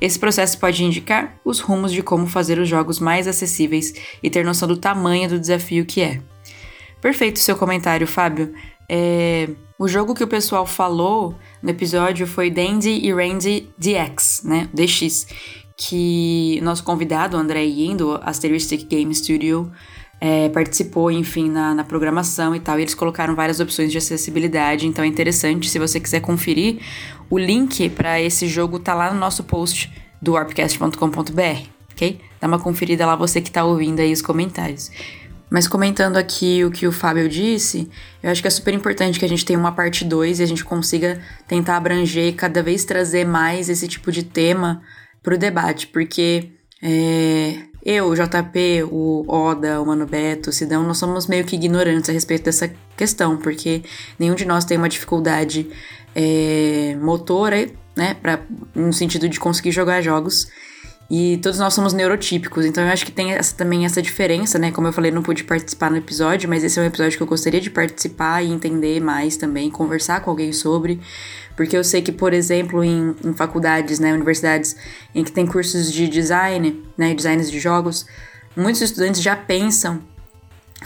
[0.00, 4.44] Esse processo pode indicar os rumos de como fazer os jogos mais acessíveis e ter
[4.44, 6.20] noção do tamanho do desafio que é.
[7.00, 8.54] Perfeito seu comentário, Fábio.
[8.88, 9.48] É...
[9.82, 14.68] O jogo que o pessoal falou no episódio foi Dandy e Randy DX, né?
[14.72, 15.26] DX.
[15.76, 19.72] Que nosso convidado, André Yin, do Asteristic Game Studio,
[20.20, 22.78] é, participou, enfim, na, na, programação e tal.
[22.78, 25.68] E eles colocaram várias opções de acessibilidade, então é interessante.
[25.68, 26.78] Se você quiser conferir,
[27.28, 32.20] o link para esse jogo tá lá no nosso post do warpcast.com.br, ok?
[32.40, 34.92] Dá uma conferida lá, você que tá ouvindo aí os comentários.
[35.52, 37.86] Mas comentando aqui o que o Fábio disse,
[38.22, 40.46] eu acho que é super importante que a gente tenha uma parte 2 e a
[40.46, 44.80] gente consiga tentar abranger e cada vez trazer mais esse tipo de tema
[45.22, 50.96] pro debate, porque é, eu, o JP, o Oda, o Mano Beto, o Sidão, nós
[50.96, 53.82] somos meio que ignorantes a respeito dessa questão, porque
[54.18, 55.68] nenhum de nós tem uma dificuldade
[56.14, 58.40] é, motora, né, pra,
[58.74, 60.48] no sentido de conseguir jogar jogos.
[61.14, 64.72] E todos nós somos neurotípicos, então eu acho que tem essa, também essa diferença, né?
[64.72, 67.26] Como eu falei, não pude participar no episódio, mas esse é um episódio que eu
[67.26, 70.98] gostaria de participar e entender mais também, conversar com alguém sobre.
[71.54, 74.74] Porque eu sei que, por exemplo, em, em faculdades, né, universidades
[75.14, 78.06] em que tem cursos de design, né, designs de jogos,
[78.56, 80.00] muitos estudantes já pensam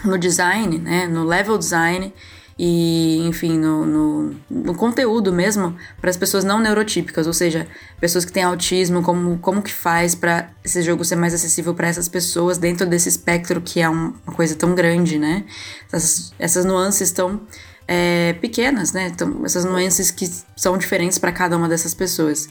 [0.05, 2.12] no design, né, no level design
[2.59, 7.66] e, enfim, no, no, no conteúdo mesmo para as pessoas não neurotípicas, ou seja,
[8.00, 11.88] pessoas que têm autismo, como, como que faz para esse jogo ser mais acessível para
[11.88, 15.44] essas pessoas dentro desse espectro que é um, uma coisa tão grande, né?
[15.92, 17.42] Essas, essas nuances tão
[17.86, 19.09] é, pequenas, né?
[19.12, 20.26] Então, essas nuances que
[20.57, 22.48] são diferentes para cada uma dessas pessoas.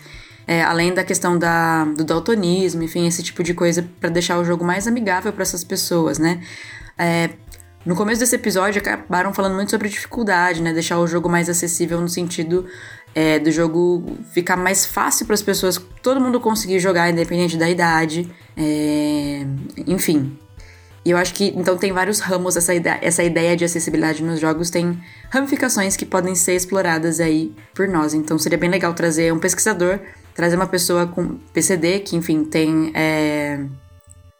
[0.48, 4.46] É, além da questão da, do daltonismo, enfim, esse tipo de coisa para deixar o
[4.46, 6.40] jogo mais amigável para essas pessoas, né?
[6.98, 7.32] É,
[7.86, 10.74] no começo desse episódio acabaram falando muito sobre dificuldade, né?
[10.74, 12.66] Deixar o jogo mais acessível no sentido
[13.14, 17.70] é, do jogo ficar mais fácil para as pessoas, todo mundo conseguir jogar, independente da
[17.70, 18.30] idade.
[18.58, 19.46] É,
[19.86, 20.38] enfim.
[21.06, 24.40] E eu acho que então tem vários ramos essa ideia, essa ideia de acessibilidade nos
[24.40, 28.16] jogos tem ramificações que podem ser exploradas aí por nós.
[28.16, 30.00] Então seria bem legal trazer um pesquisador,
[30.34, 33.64] trazer uma pessoa com PCD que enfim tem é,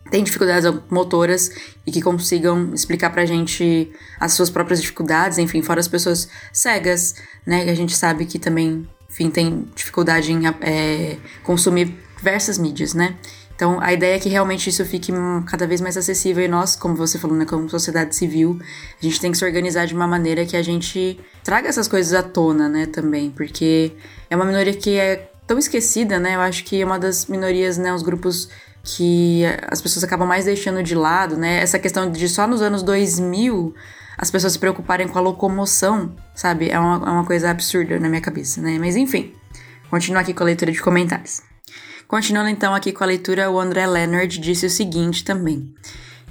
[0.10, 1.52] tem dificuldades motoras
[1.86, 7.16] e que consigam explicar pra gente as suas próprias dificuldades, enfim, fora as pessoas cegas,
[7.46, 7.66] né?
[7.66, 13.16] Que a gente sabe que também, enfim, tem dificuldade em é, consumir diversas mídias, né?
[13.56, 15.14] Então, a ideia é que realmente isso fique
[15.48, 18.60] cada vez mais acessível e nós, como você falou, né, como sociedade civil,
[19.02, 22.14] a gente tem que se organizar de uma maneira que a gente traga essas coisas
[22.14, 23.94] à tona, né, também, porque
[24.30, 26.36] é uma minoria que é tão esquecida, né?
[26.36, 28.50] Eu acho que é uma das minorias, né, os grupos
[28.86, 31.60] que as pessoas acabam mais deixando de lado, né?
[31.60, 33.74] Essa questão de só nos anos 2000
[34.18, 36.70] as pessoas se preocuparem com a locomoção, sabe?
[36.70, 38.78] É uma, é uma coisa absurda na minha cabeça, né?
[38.80, 39.34] Mas enfim,
[39.90, 41.42] continuar aqui com a leitura de comentários.
[42.08, 45.74] Continuando então aqui com a leitura, o André Leonard disse o seguinte também.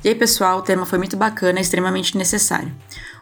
[0.02, 2.72] E aí, pessoal, o tema foi muito bacana extremamente necessário.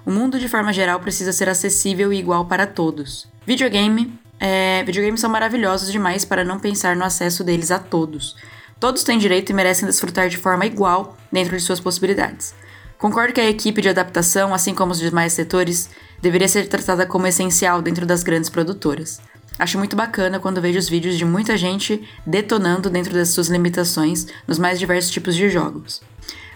[0.05, 3.29] O mundo, de forma geral, precisa ser acessível e igual para todos.
[3.47, 4.19] Videogame.
[4.39, 8.37] É, videogames são maravilhosos demais para não pensar no acesso deles a todos.
[8.83, 12.53] Todos têm direito e merecem desfrutar de forma igual dentro de suas possibilidades.
[12.99, 15.89] Concordo que a equipe de adaptação, assim como os demais setores,
[16.21, 19.21] deveria ser tratada como essencial dentro das grandes produtoras.
[19.57, 24.27] Acho muito bacana quando vejo os vídeos de muita gente detonando dentro das suas limitações
[24.49, 26.03] nos mais diversos tipos de jogos.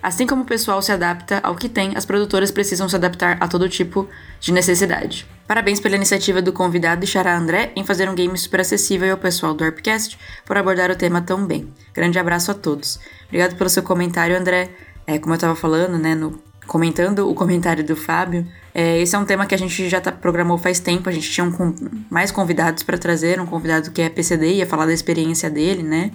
[0.07, 3.49] Assim como o pessoal se adapta ao que tem, as produtoras precisam se adaptar a
[3.49, 5.27] todo tipo de necessidade.
[5.49, 9.19] Parabéns pela iniciativa do convidado e Xará André em fazer um game super acessível ao
[9.19, 11.75] pessoal do Arpcast por abordar o tema tão bem.
[11.93, 13.01] Grande abraço a todos.
[13.25, 14.71] Obrigado pelo seu comentário, André.
[15.09, 19.19] É, como eu estava falando, né, no, comentando o comentário do Fábio, é, esse é
[19.19, 21.09] um tema que a gente já tá, programou faz tempo.
[21.09, 21.75] A gente tinha um,
[22.09, 26.13] mais convidados para trazer, um convidado que é PCD, ia falar da experiência dele, né?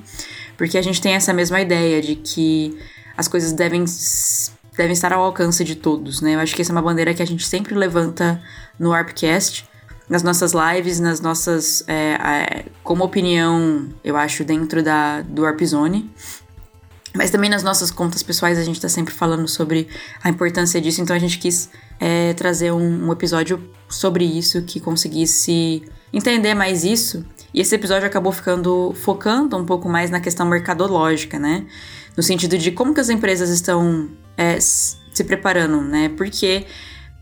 [0.55, 2.79] Porque a gente tem essa mesma ideia de que
[3.17, 3.85] as coisas devem,
[4.75, 6.35] devem estar ao alcance de todos, né?
[6.35, 8.41] Eu acho que essa é uma bandeira que a gente sempre levanta
[8.79, 9.69] no Arpcast,
[10.09, 11.83] nas nossas lives, nas nossas.
[11.87, 16.09] É, é, como opinião, eu acho, dentro da, do Arpzone.
[17.13, 19.87] Mas também nas nossas contas pessoais a gente tá sempre falando sobre
[20.23, 24.79] a importância disso, então a gente quis é, trazer um, um episódio sobre isso que
[24.79, 25.83] conseguisse
[26.13, 27.25] entender mais isso.
[27.53, 31.65] E esse episódio acabou ficando focando um pouco mais na questão mercadológica, né?
[32.15, 36.09] No sentido de como que as empresas estão é, se preparando, né?
[36.09, 36.65] Porque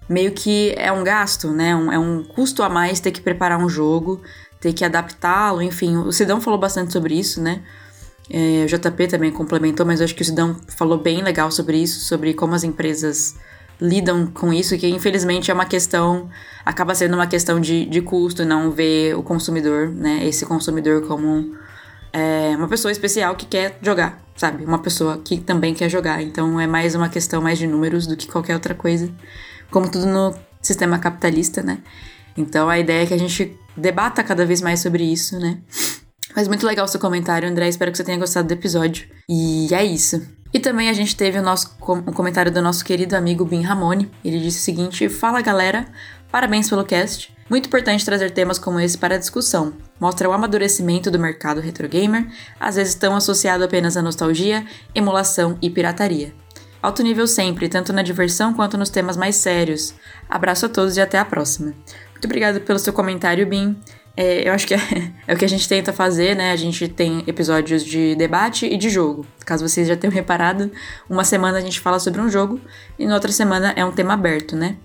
[0.07, 1.75] meio que é um gasto, né?
[1.75, 4.21] Um, é um custo a mais ter que preparar um jogo,
[4.59, 5.97] ter que adaptá-lo, enfim.
[5.97, 7.61] O Sidão falou bastante sobre isso, né?
[8.29, 11.77] É, o JP também complementou, mas eu acho que o Sidão falou bem legal sobre
[11.77, 13.35] isso, sobre como as empresas
[13.81, 16.29] lidam com isso, que infelizmente é uma questão,
[16.65, 20.27] acaba sendo uma questão de, de custo, não ver o consumidor, né?
[20.27, 21.55] Esse consumidor como
[22.11, 24.65] é, uma pessoa especial que quer jogar, sabe?
[24.65, 26.21] Uma pessoa que também quer jogar.
[26.21, 29.11] Então é mais uma questão mais de números do que qualquer outra coisa.
[29.71, 31.79] Como tudo no sistema capitalista, né?
[32.37, 35.59] Então a ideia é que a gente debata cada vez mais sobre isso, né?
[36.35, 37.67] Mas muito legal o seu comentário, André.
[37.67, 39.07] Espero que você tenha gostado do episódio.
[39.27, 40.21] E é isso.
[40.53, 44.09] E também a gente teve o nosso o comentário do nosso querido amigo Bin Ramone.
[44.23, 45.85] Ele disse o seguinte: Fala galera,
[46.31, 47.33] parabéns pelo cast.
[47.49, 49.73] Muito importante trazer temas como esse para a discussão.
[49.99, 52.27] Mostra o amadurecimento do mercado retrogamer,
[52.59, 56.33] às vezes tão associado apenas à nostalgia, emulação e pirataria.
[56.81, 59.93] Alto nível sempre, tanto na diversão quanto nos temas mais sérios.
[60.29, 61.73] Abraço a todos e até a próxima.
[62.11, 63.77] Muito obrigado pelo seu comentário, Bin.
[64.19, 64.77] É, eu acho que é,
[65.25, 66.51] é, o que a gente tenta fazer, né?
[66.51, 69.25] A gente tem episódios de debate e de jogo.
[69.45, 70.69] Caso vocês já tenham reparado,
[71.09, 72.59] uma semana a gente fala sobre um jogo
[72.97, 74.75] e na outra semana é um tema aberto, né?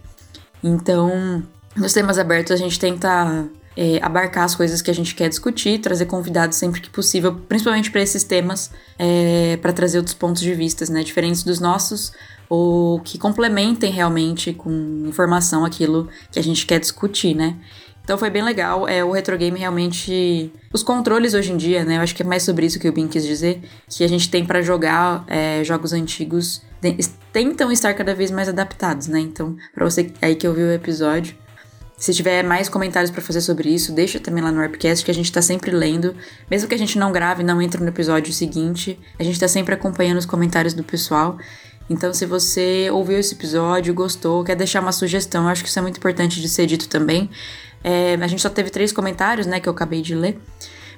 [0.62, 1.43] Então,
[1.74, 5.80] nos temas abertos a gente tenta é, abarcar as coisas que a gente quer discutir,
[5.80, 10.55] trazer convidados sempre que possível, principalmente para esses temas, é, para trazer outros pontos de
[10.55, 12.12] vista, né, diferentes dos nossos,
[12.49, 17.57] ou que complementem realmente com informação aquilo que a gente quer discutir, né?
[18.05, 18.87] Então foi bem legal.
[18.87, 20.53] É, o retro game realmente.
[20.73, 21.97] Os controles hoje em dia, né?
[21.97, 23.63] Eu acho que é mais sobre isso que o Bin quis dizer.
[23.89, 26.61] Que a gente tem para jogar é, jogos antigos.
[27.33, 29.21] Tentam estar cada vez mais adaptados, né?
[29.21, 31.35] Então, pra você aí que ouviu o episódio.
[31.97, 35.15] Se tiver mais comentários para fazer sobre isso, deixa também lá no Warpcast, que a
[35.15, 36.15] gente tá sempre lendo.
[36.51, 39.75] Mesmo que a gente não grave, não entre no episódio seguinte, a gente tá sempre
[39.75, 41.39] acompanhando os comentários do pessoal.
[41.89, 45.83] Então, se você ouviu esse episódio, gostou, quer deixar uma sugestão, acho que isso é
[45.83, 47.31] muito importante de ser dito também.
[47.85, 50.41] É, a gente só teve três comentários, né, que eu acabei de ler.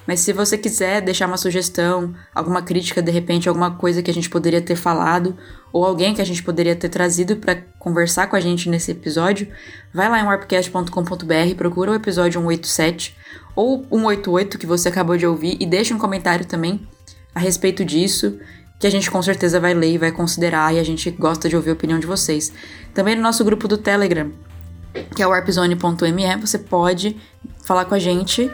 [0.06, 4.14] Mas se você quiser deixar uma sugestão, alguma crítica, de repente, alguma coisa que a
[4.14, 5.36] gente poderia ter falado,
[5.72, 9.48] ou alguém que a gente poderia ter trazido para conversar com a gente nesse episódio,
[9.92, 13.16] vai lá em warpcast.com.br, procura o episódio 187
[13.56, 16.86] ou 188 que você acabou de ouvir e deixa um comentário também
[17.34, 18.38] a respeito disso,
[18.78, 21.56] que a gente com certeza vai ler e vai considerar e a gente gosta de
[21.56, 22.52] ouvir a opinião de vocês.
[22.94, 24.30] Também no nosso grupo do Telegram,
[25.14, 27.16] que é o warpzone.me, você pode
[27.64, 28.50] falar com a gente.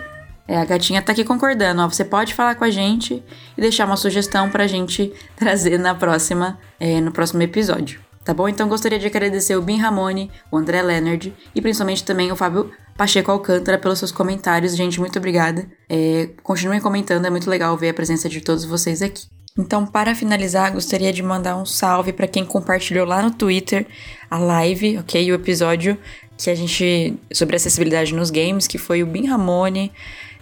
[0.47, 1.88] É, a gatinha tá aqui concordando, ó.
[1.88, 3.22] Você pode falar com a gente
[3.57, 8.01] e deixar uma sugestão pra gente trazer na próxima, é, no próximo episódio.
[8.24, 8.49] Tá bom?
[8.49, 12.70] Então gostaria de agradecer o Bin Ramone, o André Leonard e principalmente também o Fábio
[12.97, 14.76] Pacheco Alcântara pelos seus comentários.
[14.76, 15.66] Gente, muito obrigada.
[15.88, 19.26] É, continuem comentando, é muito legal ver a presença de todos vocês aqui.
[19.59, 23.86] Então, para finalizar, gostaria de mandar um salve para quem compartilhou lá no Twitter
[24.30, 25.30] a live, ok?
[25.30, 25.99] O episódio
[26.43, 27.14] que a gente.
[27.32, 29.93] sobre acessibilidade nos games, que foi o Bin Ramone,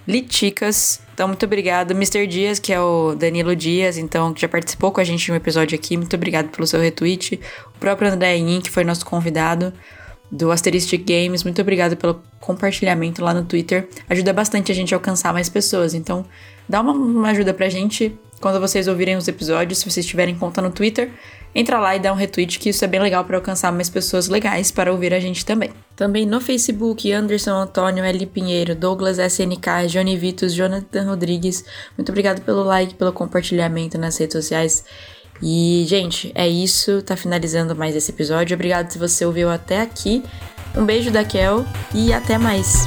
[0.06, 1.00] Liticas.
[1.12, 1.92] Então, muito obrigado.
[1.92, 2.26] Mr.
[2.26, 5.36] Dias, que é o Danilo Dias, então, que já participou com a gente em um
[5.36, 5.96] episódio aqui.
[5.96, 7.40] Muito obrigado pelo seu retweet.
[7.74, 9.72] O próprio André In, que foi nosso convidado
[10.30, 11.44] do Asteristic Games.
[11.44, 13.88] Muito obrigado pelo compartilhamento lá no Twitter.
[14.08, 15.92] Ajuda bastante a gente a alcançar mais pessoas.
[15.92, 16.24] Então,
[16.68, 20.62] dá uma, uma ajuda pra gente quando vocês ouvirem os episódios, se vocês tiverem conta
[20.62, 21.10] no Twitter,
[21.54, 24.28] entra lá e dá um retweet, que isso é bem legal para alcançar mais pessoas
[24.28, 25.70] legais para ouvir a gente também.
[25.96, 28.26] Também no Facebook, Anderson Antônio, L.
[28.26, 31.64] Pinheiro, Douglas SNK, Johnny Vitos, Jonathan Rodrigues.
[31.96, 34.84] Muito obrigado pelo like, pelo compartilhamento nas redes sociais.
[35.42, 37.02] E, gente, é isso.
[37.02, 38.54] Tá finalizando mais esse episódio.
[38.54, 40.22] Obrigado se você ouviu até aqui.
[40.76, 42.86] Um beijo da Kel e até mais.